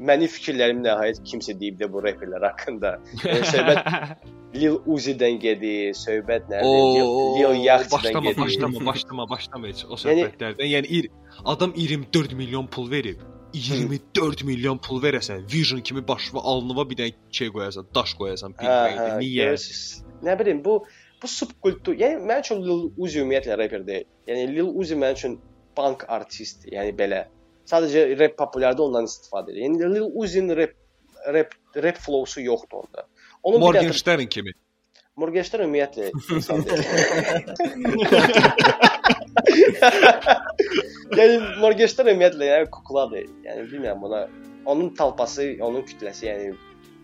[0.00, 2.94] mənim fikirlərim nəhayət kimsə deyib də bu reperlər haqqında.
[3.24, 4.28] Yəni söhbət
[4.60, 6.66] Lil Uzi-dən gedir, söhbət nədir?
[6.66, 8.38] Oo, Lil Yachty-dən gedir.
[8.40, 10.70] başlama, başlama, başlama heç o Yəni- söhbətlərdən.
[10.76, 11.10] Yəni ir,
[11.44, 13.20] adam 24 milyon pul verib.
[13.54, 18.62] 24 milyon pul verəsən, Vision kimi başva alnıva bir dənə şey qoyasan, daş qoyasan, Hə,
[18.62, 19.46] bilməyəndə hə, niyə?
[19.50, 19.80] görürsüz.
[20.22, 20.74] Nə bilim bu
[21.22, 21.94] bu subkultur.
[22.00, 24.08] Yəni mənim üçün Lil Uzi ümumiyyətlə rapper deyil.
[24.28, 25.36] Yəni Lil Uzi mənim üçün
[25.76, 26.72] punk artistdir.
[26.78, 27.24] Yəni belə.
[27.70, 29.62] Sadəcə rap populyarda ondan istifadə edir.
[29.66, 30.72] Yəni Lil Uzi'nin rap
[31.36, 31.54] rap
[31.84, 33.06] rap flow-su yoxdur onda.
[33.42, 34.52] Onun Morgenstern kimi.
[35.20, 36.84] Morgenstern ümumiyyətlə insan deyil.
[41.18, 43.24] yəni Morgenstern ümumiyyətlə yəni kukladır.
[43.44, 44.20] Yəni bilmirəm buna
[44.70, 46.46] onun talpası, onun kütləsi yəni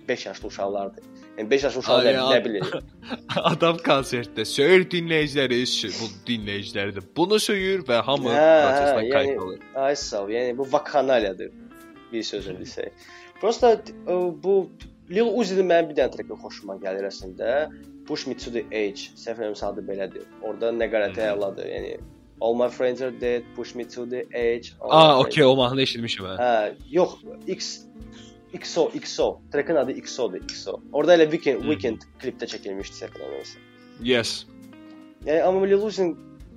[0.09, 1.05] 5 yaşlı uşaqlardır.
[1.37, 2.71] Yəni 5 yaşlı uşaq Ay, nə, nə bilir?
[3.51, 5.59] Adam konsertdə söyür dinləyiciləri,
[5.99, 9.61] bu dinləyiciləri də bunu söyür və hamı prosesdən yəni- kayıt alır.
[9.87, 10.33] Ay sağ ol.
[10.33, 11.53] Yəni bu vakanaliyadır.
[12.13, 13.07] Bir sözlə desək.
[13.41, 14.71] Prosta e, bu
[15.11, 17.69] Lil Uzi-nin mənim bir dənə treki xoşuma gəlir əslində.
[18.09, 19.11] Push Me to the Edge.
[19.19, 20.25] Səhv eləmirəmsə adı belədir.
[20.43, 21.69] Orda nəqarəti əladır.
[21.69, 21.97] Yəni
[22.41, 24.75] All my friends are dead, push me to the edge.
[24.81, 26.35] Aa, okey, o mahnını eşitmişəm hə.
[26.37, 27.15] Hə, yox,
[27.49, 27.71] X
[28.59, 29.29] XO, XO.
[29.53, 30.81] Trekin adı XO-dur, XO.
[30.93, 31.69] Orada elə Weekend, Hı.
[31.71, 33.63] Weekend klipdə çəkilmişdi səhv eləmirəmsə.
[34.05, 34.45] Yes.
[35.27, 36.11] Yəni amma Lil Uzi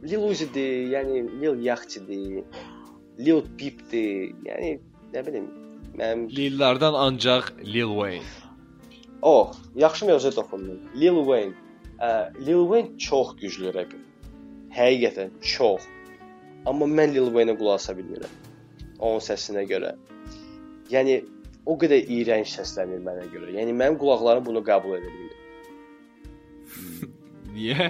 [0.03, 2.43] Lil Uzi-dir, yəni Lil Yachty-dir,
[3.19, 4.35] Lil Peep-dir.
[4.47, 4.75] Yəni
[5.13, 5.47] nə bilim,
[5.99, 8.27] mənim Lillərdən ancaq Lil Wayne.
[9.21, 10.79] Oh, yaxşı mövzu toxundun.
[10.95, 11.53] Lil Wayne.
[11.99, 13.99] Ə, Lil Wayne çox güclü rapper.
[14.75, 15.83] Həqiqətən çox.
[16.69, 18.31] Amma mən Lil Wayne-ə qulaq asa bilmirəm.
[18.99, 19.95] Onun səsinə görə.
[20.93, 21.19] Yəni
[21.69, 23.53] o qədər iyrənc səslənir mənə görə.
[23.59, 25.37] Yəni mənim qulaqlarım bunu qəbul edə bilmir.
[27.55, 27.89] Niyə?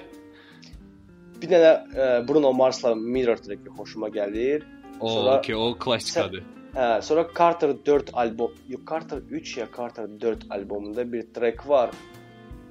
[1.39, 4.65] Bir dənə ə, Bruno Mars-la Mirror treki xoşuma gəlir.
[4.99, 6.43] O, Sonra- okey, o klassikadır.
[6.75, 11.95] Hə, sonra Carter 4 albom, yox Carter 3 ya Carter 4 albomunda bir trek var.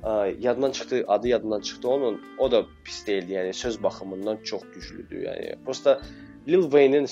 [0.02, 2.20] Ə, yadımdan çıxdı, adı yadımdan çıxdı onun.
[2.38, 5.24] O da pis deyildi, yəni söz baxımından çox güclüdür.
[5.24, 6.00] Yəni prosta
[6.48, 7.08] Lil Wayne-in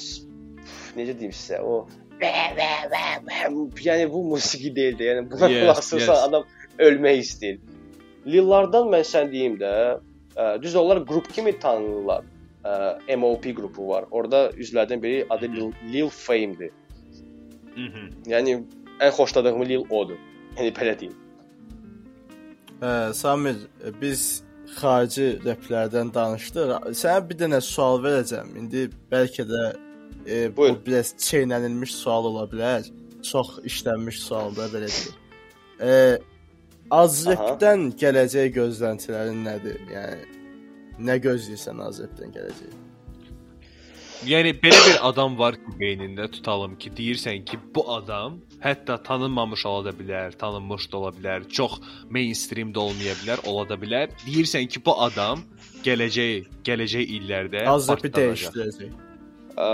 [0.96, 1.88] necə deyim sizə, o
[2.20, 5.02] yəni bu musiqi deyildi.
[5.10, 6.22] Yəni buna Yes, qulaq asırsa yes.
[6.28, 6.44] adam
[6.78, 7.58] ölmək istəyir.
[8.26, 9.72] Lillardan mən sən deyim də,
[10.36, 12.24] ə, düz onlar qrup kimi tanınırlar.
[12.64, 14.08] Ə, MOP qrupu var.
[14.10, 16.72] Orada üzvlərdən biri adı Lil, Lil Fame-dir.
[17.76, 18.10] Mhm.
[18.26, 18.56] Yəni
[19.00, 20.18] ən xoşladığım Lil odur.
[20.56, 21.14] Yəni belə deyim.
[22.80, 23.56] Hə, Samir,
[24.00, 24.42] biz
[24.80, 26.90] xarici replərdən danışdıq.
[26.98, 28.56] Sənə bir dənə sual verəcəm.
[28.58, 29.62] İndi bəlkə də
[30.28, 30.76] e, bu Buyur.
[30.86, 32.88] biraz çeynənilmiş sual ola bilər.
[33.22, 35.14] Çox işlənmiş sualda belə deyək.
[35.80, 35.92] E,
[36.90, 39.80] Azrepdən gələcək gözləntilərin nədir?
[39.90, 42.76] Yəni nə gözləyirsən Azrepdən gələcək?
[44.26, 49.66] Yəni belə bir adam var ki, beynində tutalım ki, deyirsən ki, bu adam hətta tanınmamış
[49.66, 51.76] ola da bilər, tanınmış da ola bilər, çox
[52.10, 54.14] mainstream də olmaya bilər, ola da bilər.
[54.24, 55.44] Deyirsən ki, bu adam
[55.84, 59.05] gələcək, gələcək illərdə Azrepi dəyişdirəcək.
[59.56, 59.68] Ə,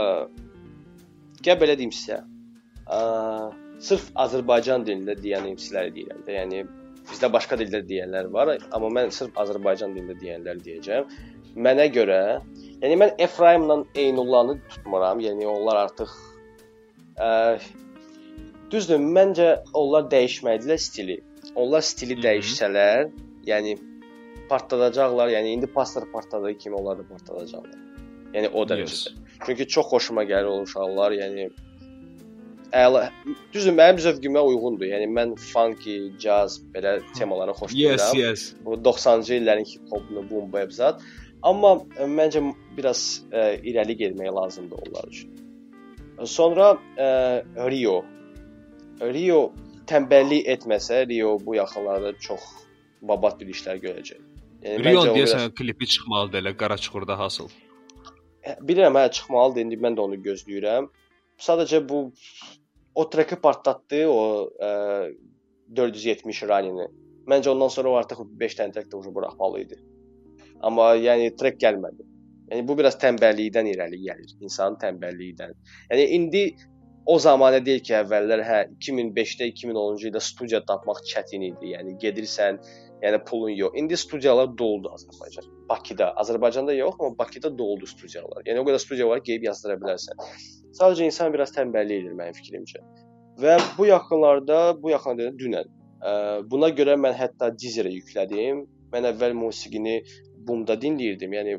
[1.43, 2.23] gəl belə deyim sizə.
[2.87, 3.01] Ə,
[3.83, 6.37] sırf Azərbaycan dilində deyən imsləri deyirəm də.
[6.39, 6.63] Yəni
[7.11, 11.15] bizdə başqa dildə deyənlər var, amma mən sırf Azərbaycan dilində deyənlər deyəcəm.
[11.67, 12.21] Mənə görə,
[12.81, 15.21] yəni mən Efraimlə Eynullahı tutmuram.
[15.21, 16.15] Yəni onlar artıq
[17.21, 17.59] ə,
[18.73, 21.19] düzdür, məncə onlar dəyişməlidirlər stili.
[21.59, 23.11] Onlar stili dəyişsələr,
[23.51, 23.75] yəni
[24.49, 25.35] partladacaqlar.
[25.35, 27.79] Yəni indi pastor partladığı kimi onlar da partladacaqlar.
[28.33, 29.22] Yəni o dərəcədə.
[29.47, 31.49] Çünki çox xoşuma gəlir o uşaqlar, yəni
[32.73, 33.09] əla.
[33.53, 34.89] Düzdür, mənim zövqümə uyğundur.
[34.89, 38.17] Yəni mən funky, jazz belə temaları xoşlayıram.
[38.17, 38.47] Yes, yes.
[38.65, 41.03] Bu 90-cı illərin hip-hopunu, boom bap zat.
[41.43, 42.43] Amma ə, məncə
[42.77, 45.35] biraz ə, irəli getmək lazımdır onlar üçün.
[46.25, 47.11] Sonra ə,
[47.73, 48.03] Rio.
[49.03, 49.41] Rio
[49.91, 52.45] tənbəllik etməsə, Rio bu yaxınlarda çox
[53.03, 54.23] babat bir işlər görəcək.
[54.63, 57.51] Yəni Rion o deyəsən klipi çıxmalıdır elə qara çuxurda hasıl.
[58.43, 59.67] Bilirəm, hə çıxmalıdır.
[59.67, 60.89] İndi mən də onu gözləyirəm.
[61.47, 62.01] Sadəcə bu
[62.95, 64.23] o treki partlatdı, o
[64.69, 64.73] ə,
[65.77, 66.89] 470 ranini.
[67.31, 69.79] Məncə ondan sonra o artıq 5 dənə trek də ucu buraxmalı idi.
[70.63, 72.09] Amma yəni trek gəlmədi.
[72.51, 75.55] Yəni bu biraz tənbəllikdən irəli gəlir, insanın tənbəlliyindən.
[75.93, 76.43] Yəni indi
[77.07, 81.73] o zamanə deyil ki, əvvəllər hə 2005-də, 2010-cu ildə studiya tapmaq çətin idi.
[81.77, 82.59] Yəni gedirsən,
[83.03, 83.73] yəni pulun yox.
[83.81, 85.47] İndi studiyalar doldu Azərbaycan.
[85.69, 88.45] Bakıda, Azərbaycanda yox, amma Bakıda doldu studiyalar.
[88.47, 90.23] Yəni o qədər studiya var ki, yazdıra bilərsən.
[90.79, 92.83] Sadəcə insan biraz tənbəllik edir mənim fikrimcə.
[93.43, 96.13] Və bu yaxınlarda, bu yaxınlarda dünən ə,
[96.51, 98.65] buna görə mən hətta Deezer-ə yüklədim.
[98.93, 100.01] Mən əvvəl musiqini
[100.47, 101.33] bumda dinləyirdim.
[101.39, 101.59] Yəni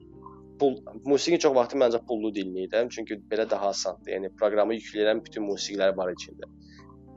[0.60, 0.78] pul
[1.10, 4.14] musiqi çox vaxt məncə pullu dinləyirəm, çünki belə daha asandır.
[4.16, 6.50] Yəni proqramı yükləyirəm, bütün musiqilər var içində.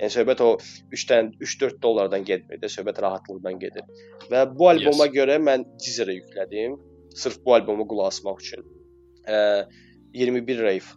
[0.00, 0.48] Yəni söhbət o
[0.92, 3.86] 3-dən 3-4 dollardan getmir də, söhbət rahatlıqdan gedir.
[4.30, 5.14] Və bu alboma Yes.
[5.16, 6.76] görə mən Deezer-ə yüklədim,
[7.16, 8.64] sırf bu albomu qulaq asmaq üçün.
[9.26, 9.64] Ə,
[10.12, 10.92] 21 rave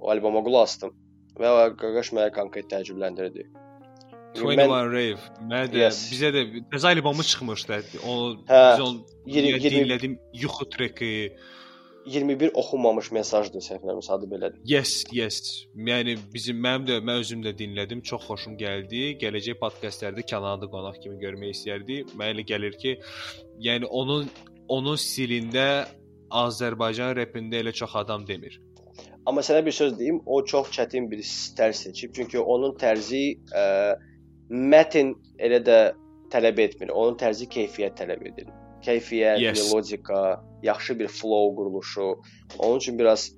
[0.00, 0.94] o alboma qulaq asdım
[1.38, 3.44] və o qaqaş məni konkret təəccübləndirdi.
[4.36, 5.20] Çünki 21 Rave.
[5.50, 6.00] Mən də Yes.
[6.12, 6.42] bizə də
[6.72, 7.78] təzə albomu çıxmışdı.
[8.06, 8.16] O
[8.48, 10.18] Hə, biz onu 20 20, dinlədim.
[10.34, 11.12] Yuxu treki.
[12.08, 14.60] 21 oxunmamış mesajdır səhv eləmirəmsə adı belədir.
[14.68, 15.40] Yes, yes.
[15.88, 18.02] Yəni bizim mənim də mən özüm də dinlədim.
[18.10, 19.16] Çox xoşum gəldi.
[19.22, 22.02] Gələcək podkastlarda Kanada qonaq kimi görmək istərdi.
[22.14, 22.96] Mənə elə gəlir ki,
[23.68, 24.30] yəni onun
[24.68, 25.88] onun stilində
[26.30, 28.58] Azərbaycan repində elə çox adam demir.
[29.28, 31.20] Amma sənə bir söz deyim, o çox çətin bir
[31.56, 33.64] tərz seçib, çünki onun tərzi ə,
[34.48, 35.12] mətn
[35.44, 35.80] elə də
[36.32, 36.92] tələb etmir.
[36.92, 38.48] Onun tərzi keyfiyyət tələb edir.
[38.86, 39.58] Keyfiyyət, Yes.
[39.58, 42.08] melodika, yaxşı bir flow quruluşu.
[42.58, 43.30] Onun üçün biraz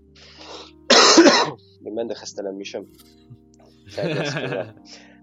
[1.96, 2.84] mən də xəstələnmişəm.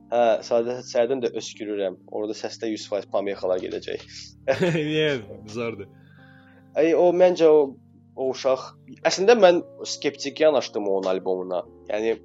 [0.08, 1.98] Hə, sadə sərdən də öskürürəm.
[2.16, 4.04] Orada səsdə 100% pamexalar gedəcək.
[4.78, 5.10] Niyə
[5.52, 5.90] zordur?
[6.78, 7.60] Ay o məncə o
[8.18, 8.64] o uşaq
[9.06, 11.60] əslində mən skeptik yanaşdım onun albomuna.
[11.92, 12.16] Yəni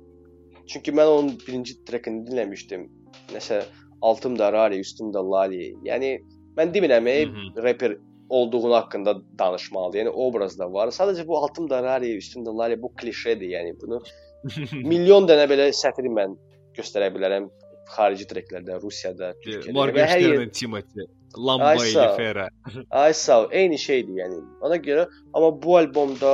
[0.70, 2.86] çünki mən onun birinci trekini dinləmişdim.
[3.34, 3.58] Nəsə
[4.02, 5.72] altımda Rari, üstümdə Lali.
[5.84, 6.14] Yəni
[6.58, 7.28] mən demirəm, ey,
[7.64, 7.96] rapper
[8.32, 9.98] olduğunu haqqında danışmalı.
[10.00, 10.92] Yəni obraz da var.
[10.94, 13.48] Sadəcə bu altımda Rari, üstümdə Lali bu klişedir.
[13.56, 14.00] Yəni bunu
[14.92, 16.38] milyon dənə belə sətri mən
[16.78, 17.50] göstərə bilərəm
[17.92, 19.74] xarici treklərdə, Rusiyada, Türkiyədə.
[19.76, 21.84] Morgenstern, Timothy, Lamba ol.
[21.84, 22.48] Elifera.
[22.90, 23.46] Ay sağ.
[23.50, 24.40] Eyni şeydir yəni.
[24.64, 26.32] Ona görə amma bu albomda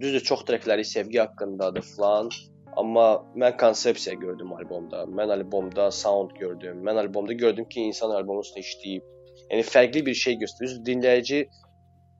[0.00, 2.30] düzdür çox trekləri sevgi haqqındadır falan.
[2.76, 3.06] Amma
[3.42, 5.04] mən konsepsiya gördüm albomda.
[5.18, 6.82] Mən albomda sound gördüm.
[6.84, 9.06] Mən albomda gördüm ki, insan albomun üstündə işləyib.
[9.50, 10.76] Yəni fərqli bir şey göstərir.
[10.88, 11.46] Dinləyici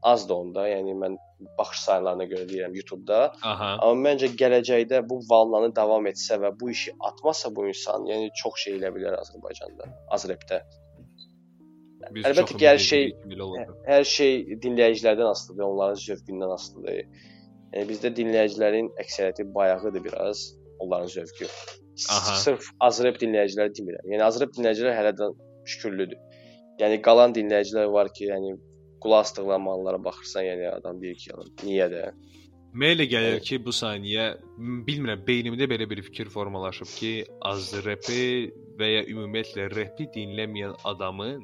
[0.02, 0.64] azdır onda.
[0.70, 1.18] Yəni mən
[1.58, 3.20] baxış saylarına görə deyirəm YouTube-da.
[3.52, 3.70] Aha.
[3.84, 8.60] Amma məncə gələcəkdə bu vallanı davam etsə və bu işi atmasa bu insan, yəni çox
[8.64, 10.62] şey elə bilər Azərbaycanda, Azrepdə.
[12.14, 13.08] Biz Əlbəttə ki, hər şey-
[13.46, 13.72] olacaq.
[13.88, 14.34] Hər şey
[14.64, 17.00] dinləyicilərdən asılıdır, onların zövqündən asılıdır.
[17.74, 20.44] Yəni bizdə dinləyicilərin əksəriyyəti bayağıdır biraz,
[20.78, 21.48] onların zövqü.
[22.12, 22.36] Aha.
[22.44, 24.08] Sırf Azrep dinləyiciləri demirəm.
[24.12, 25.30] Yəni Azrep dinləyicilər hələ də
[25.72, 26.18] şükürlüdür.
[26.80, 28.54] Yəni qalan dinləyicilər var ki, yəni
[29.02, 32.02] qulaq asdıqları mahnılara baxırsan, yəni adam deyir ki, "Yəni, niyə də?"
[32.76, 34.24] Mənə elə gəlir ki, bu saniyə
[34.88, 41.40] bilmirəm, beynimdə belə bir fikir formalaşıb ki, az repi və ya ümumiyyətlə repi dinləməyən adamın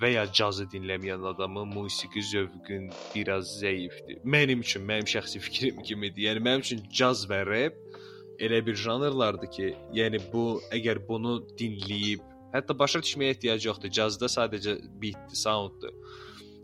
[0.00, 4.20] və ya cazı dinləməyən adamın musiqi zövqün biraz zəifdir.
[4.24, 6.26] Mənim üçün, mənim şəxsi fikrim kimidir.
[6.28, 7.78] Yəni mənim üçün caz və rep
[8.40, 12.24] elə bir janrlardır ki, yəni bu əgər bunu dinləyib,
[12.54, 13.92] hətta başa düşməyə ehtiyac yoxdur.
[14.00, 15.92] Cazda sadəcə beatdir, sounddur.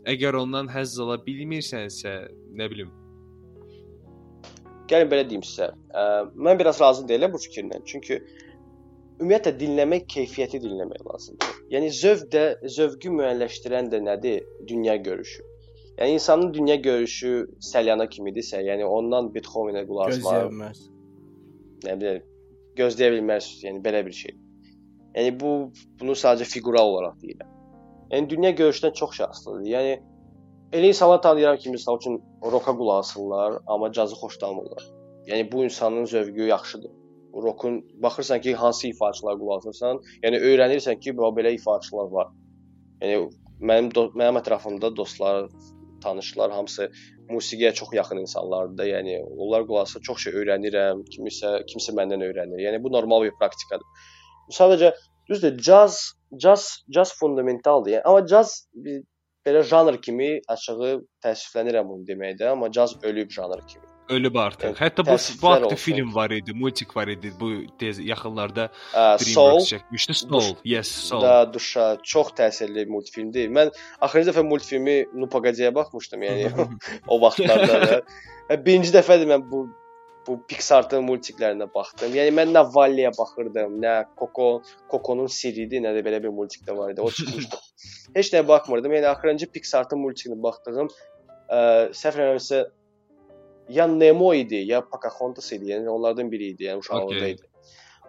[0.07, 2.15] Əgər ondan həzz ala bilmirsənsə,
[2.57, 2.93] nə bilim,
[4.87, 5.73] Gəlin belə deyim sizə.
[5.91, 6.03] Ə,
[6.39, 7.81] mən biraz razı deyiləm bu fikirlə.
[7.85, 8.21] Çünki
[9.17, 11.53] ümumiyyətlə dinləmək keyfiyyəti dinləmək lazımdır.
[11.73, 12.43] Yəni zövq də
[12.77, 14.43] zövqü müəyyənləşdirən də nədir?
[14.69, 15.43] Dünya görüşü.
[15.97, 17.31] Yəni insanın dünya görüşü
[17.71, 20.81] Səlyana kimidirsə, yəni ondan Beethovenə qulaq Gözləyə asmaq, bilməz.
[21.85, 22.27] nə bilim,
[22.77, 24.35] gözləyə bilməz, yəni belə bir şey.
[25.15, 25.53] Yəni bu
[25.99, 27.55] bunu sadəcə fiqural olaraq deyirəm.
[28.11, 29.65] Yəni dünya görüşdən çox şey asılıdır.
[29.71, 29.97] Yəni
[30.77, 34.83] elə insanlar tanıyıram ki, məsəl üçün roka qulaq asırlar, amma cazı xoşlamırlar.
[35.27, 36.91] Yəni bu insanın zövqü yaxşıdır.
[37.33, 42.31] Rokun baxırsan ki, hansı ifaçılar qulaq asırsan, yəni öyrənirsən ki, belə ifaçılar var.
[43.01, 43.27] Yəni
[43.61, 45.49] mənim mənim ətrafımda dostlar,
[46.03, 46.89] tanışlar hamısı
[47.29, 48.85] musiqiyə çox yaxın insanlardır da.
[48.85, 52.63] Yəni onlar qulaq asır, çox şey öyrənirəm, kimisə kimsə məndən öyrənir.
[52.67, 54.07] Yəni bu normal bir praktikadır.
[54.59, 54.93] Sadəcə
[55.29, 55.99] düzdür, caz,
[56.43, 57.97] caz, caz fundamentaldır.
[57.97, 58.55] Yəni amma caz
[59.47, 63.96] belə janr kimi açığı təəssüflənirəm bunu deməkdə, amma caz ölüb janr kimi.
[64.09, 64.67] Ölüb artıq.
[64.69, 65.81] Yəni, Hətta bu bu təəssüflər haqda olsun.
[65.83, 67.31] film var idi, multik var idi.
[67.39, 67.49] Bu
[67.79, 70.13] tez yaxınlarda Ə, Soul DreamWorks çəkmişdi.
[70.21, 70.53] Soul.
[70.65, 71.21] Yes, Soul.
[71.21, 73.49] da duşa çox təsirli multfilmdir.
[73.49, 76.69] Mən axırıncı dəfə multfilmi Nu Pagadiyə baxmışdım, yəni
[77.07, 77.99] o vaxtlarda da.
[78.49, 79.67] Və Birinci dəfədir mən bu
[80.27, 82.11] bu Pixar-ın multiklərinə baxdım.
[82.11, 86.75] Yəni mən nə Valley-yə baxırdım, nə Coco, Coco-nun sirridir, nə də belə bir multik də
[86.75, 86.99] var idi.
[87.01, 87.55] O çıxmışdı.
[88.17, 88.91] Heç nəyə baxmırdım.
[88.97, 91.59] Yəni axırıncı Pixar-ın multikinə baxdığım ə,
[91.95, 92.59] səhv eləmirəmsə
[93.69, 95.71] ya Nemo idi, ya Pocahontas idi.
[95.73, 97.31] Yəni onlardan biri idi, yəni uşaqlıqda Okey.
[97.31, 97.49] idi.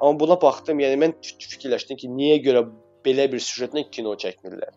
[0.01, 2.63] Amma buna baxdım, yəni mən fikirləşdim ki, niyə görə
[3.07, 4.77] belə bir süjetlə kino çəkmirlər?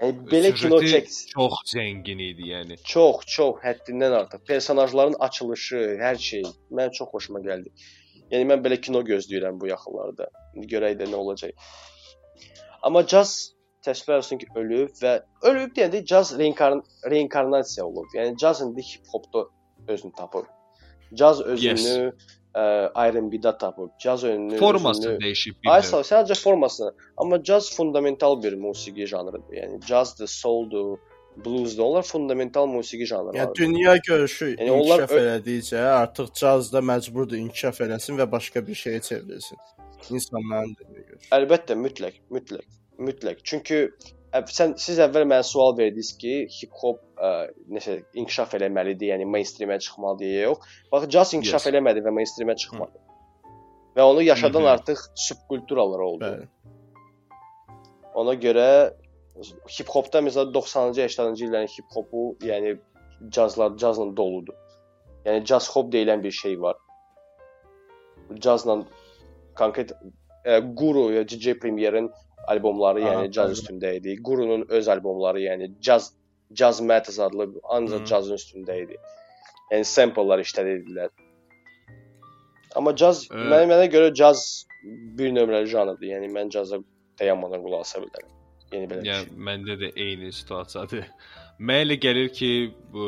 [0.00, 2.78] Yəni belə kino Süjeti çək çox zəngin idi, yəni.
[2.88, 4.46] çox, çox həddindən artıq.
[4.48, 7.68] Personajların açılışı, hər şey mən çox xoşuma gəldi.
[8.32, 10.30] Yəni mən belə kino gözləyirəm bu yaxınlarda.
[10.56, 11.52] İndi görək də nə olacaq.
[12.82, 13.52] Amma caz
[13.86, 15.14] təəssüflər olsun ki, ölüb və
[15.48, 18.08] ölüb deyəndə caz reinkarn reinkarnasiya olub.
[18.16, 19.46] Yəni caz indi hip-hopda
[19.88, 20.44] özünü tapıb.
[21.14, 21.86] Caz özünü yes.
[22.56, 23.90] R&B-də tapıb.
[24.00, 25.24] Caz özünü Formasını özünü...
[25.24, 26.94] dəyişib Ay bir sağ sadəcə formasını.
[27.16, 29.56] Amma caz fundamental bir musiqi janrıdır.
[29.56, 30.98] Yəni cazdır, souldur,
[31.44, 31.82] bluesdur.
[31.82, 33.54] Onlar fundamental musiqi Yəni janrlarıdır.
[33.54, 38.66] dünya görüşü Yəni yəni onlar inkişaf elədikcə artıq caz da məcburdur inkişaf eləsin və başqa
[38.66, 39.58] bir şeyə çevrilsin.
[40.10, 41.30] İnsanların dünya görüşü.
[41.38, 42.66] Əlbəttə, mütləq, mütləq,
[43.00, 43.40] mütləq.
[43.44, 43.78] Çünki
[44.54, 47.30] sən siz əvvəl mənə sual verdiniz ki, hip-hop ə,
[47.74, 50.68] necə inkişaf eləməlidir, yəni mainstreamə çıxmalıdır yox.
[50.92, 51.72] Bax, caz inkişaf Yes.
[51.72, 52.98] eləmədi və mainstreamə çıxmadı.
[53.96, 54.70] Və onu yaşadan Mhm.
[54.74, 56.24] artıq subkulturalar oldu.
[56.24, 56.46] Bəli.
[58.14, 58.68] Ona görə
[59.78, 62.78] hip-hopda məsələn 90-cı 80-cı illərin hip-hopu, yəni
[63.30, 64.54] cazlar cazla doludur.
[65.26, 66.76] Yəni caz hop deyilən bir şey var.
[68.38, 68.84] Cazla
[69.56, 69.92] konkret
[70.44, 72.10] e, Guru ya DJ Premier'in
[72.48, 73.58] albomları Aha, yəni caz bəli.
[73.58, 74.16] üstündə idi.
[74.22, 76.12] Guru'nun öz albomları yəni caz
[76.54, 78.96] Jazz Matters adlı ancaq cazın üstündə idi.
[79.70, 81.12] Yəni sample'lar işlədirdilər.
[82.76, 84.66] Amma caz Ə, mənə, mənə görə caz
[85.18, 86.08] bir nömrəli janrdır.
[86.10, 86.80] Yəni mən caza
[87.20, 88.34] dayanmadan qulaq asa bilərəm.
[88.74, 89.06] Yəni belə.
[89.06, 89.40] Yəni düşün.
[89.48, 91.06] məndə də eyni situasiyadır.
[91.60, 92.50] Mənə elə gəlir ki,
[92.94, 93.06] bu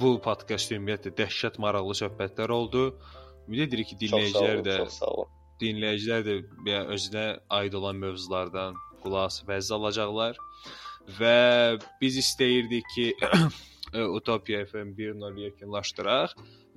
[0.00, 2.88] bu podkast ümumiyyətlə dəhşət maraqlı söhbətlər oldu.
[3.48, 5.30] Ümid edirik ki, dinləyicilər də çox sağ olun.
[5.64, 6.38] Dinləyicilər də
[6.70, 7.26] yəni özünə
[7.58, 10.40] aid olan mövzulardan qulaq asıb vəz alacaqlar
[11.20, 11.36] və
[12.00, 13.12] biz istəyirdik ki
[14.18, 16.34] Utopia FM 1.0 yekunlaşdıraq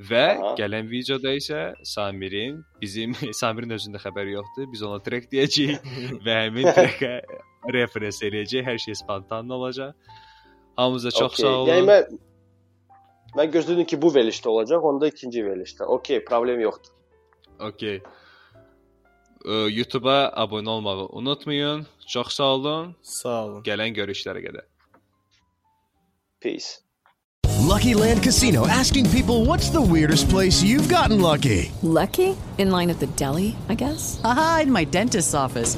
[0.09, 0.53] və Aha.
[0.59, 4.69] gələn videoda isə Samirin bizim Samirin özündə xəbəri yoxdur.
[4.73, 5.88] Biz ona track deyəcəyik
[6.25, 7.13] və həmin trackə
[7.73, 8.65] referens eləyəcək.
[8.67, 9.95] Hər şey spontan olacaq.
[10.77, 11.45] Hamınıza çox Okey.
[11.45, 11.71] sağ olun.
[11.73, 12.21] Yəni mən
[13.38, 15.89] mən gözləyirdim ki, bu verilişdə olacaq, onda ikinci verilişdə.
[15.97, 16.93] Okey, problem yoxdur.
[17.59, 18.01] Okay.
[19.48, 21.86] Ə, YouTube-a abunə olmağı unutmayın.
[22.08, 22.95] Çox sağ olun.
[23.02, 23.62] Sağ olun.
[23.64, 24.66] Gələn görüşlərə qədər.
[26.41, 26.82] Peace.
[27.68, 31.72] Lucky Land Casino asking people what's the weirdest place you've gotten lucky?
[31.82, 32.36] Lucky?
[32.58, 34.20] In line at the deli, I guess?
[34.24, 35.78] Aha, in my dentist's office.